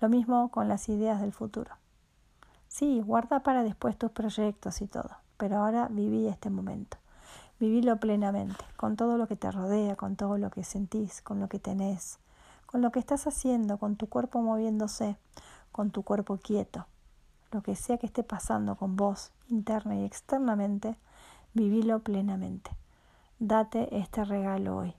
Lo 0.00 0.08
mismo 0.08 0.50
con 0.50 0.66
las 0.66 0.88
ideas 0.88 1.20
del 1.20 1.32
futuro. 1.32 1.70
Sí, 2.66 3.00
guarda 3.00 3.44
para 3.44 3.62
después 3.62 3.96
tus 3.96 4.10
proyectos 4.10 4.82
y 4.82 4.88
todo, 4.88 5.10
pero 5.36 5.58
ahora 5.58 5.86
viví 5.88 6.26
este 6.26 6.50
momento. 6.50 6.96
Vivilo 7.60 7.98
plenamente, 7.98 8.64
con 8.76 8.96
todo 8.96 9.18
lo 9.18 9.28
que 9.28 9.36
te 9.36 9.50
rodea, 9.50 9.94
con 9.94 10.16
todo 10.16 10.38
lo 10.38 10.50
que 10.50 10.64
sentís, 10.64 11.20
con 11.20 11.40
lo 11.40 11.48
que 11.50 11.58
tenés, 11.58 12.18
con 12.64 12.80
lo 12.80 12.90
que 12.90 13.00
estás 13.00 13.26
haciendo, 13.26 13.76
con 13.76 13.96
tu 13.96 14.08
cuerpo 14.08 14.40
moviéndose, 14.40 15.18
con 15.70 15.90
tu 15.90 16.02
cuerpo 16.02 16.38
quieto. 16.38 16.86
Lo 17.52 17.62
que 17.62 17.76
sea 17.76 17.98
que 17.98 18.06
esté 18.06 18.22
pasando 18.22 18.76
con 18.76 18.96
vos, 18.96 19.30
interna 19.48 19.94
y 19.94 20.06
externamente, 20.06 20.96
vivilo 21.52 21.98
plenamente. 21.98 22.70
Date 23.38 23.94
este 23.94 24.24
regalo 24.24 24.78
hoy. 24.78 24.94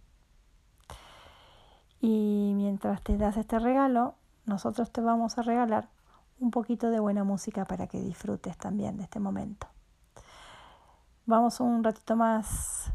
Y 1.99 2.53
mientras 2.55 3.01
te 3.01 3.17
das 3.17 3.37
este 3.37 3.57
regalo, 3.57 4.13
nosotros 4.45 4.91
te 4.91 5.01
vamos 5.01 5.39
a 5.39 5.41
regalar 5.41 5.89
un 6.39 6.51
poquito 6.51 6.91
de 6.91 6.99
buena 6.99 7.23
música 7.23 7.65
para 7.65 7.87
que 7.87 7.99
disfrutes 7.99 8.55
también 8.55 8.97
de 8.97 9.03
este 9.05 9.19
momento. 9.19 9.65
Vamos 11.31 11.61
un 11.61 11.81
ratito 11.81 12.17
más 12.17 12.91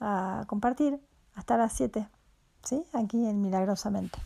a 0.00 0.42
compartir 0.48 1.00
hasta 1.36 1.56
las 1.56 1.72
7. 1.74 2.08
¿sí? 2.64 2.84
Aquí 2.92 3.24
en 3.28 3.40
Milagrosamente. 3.40 4.18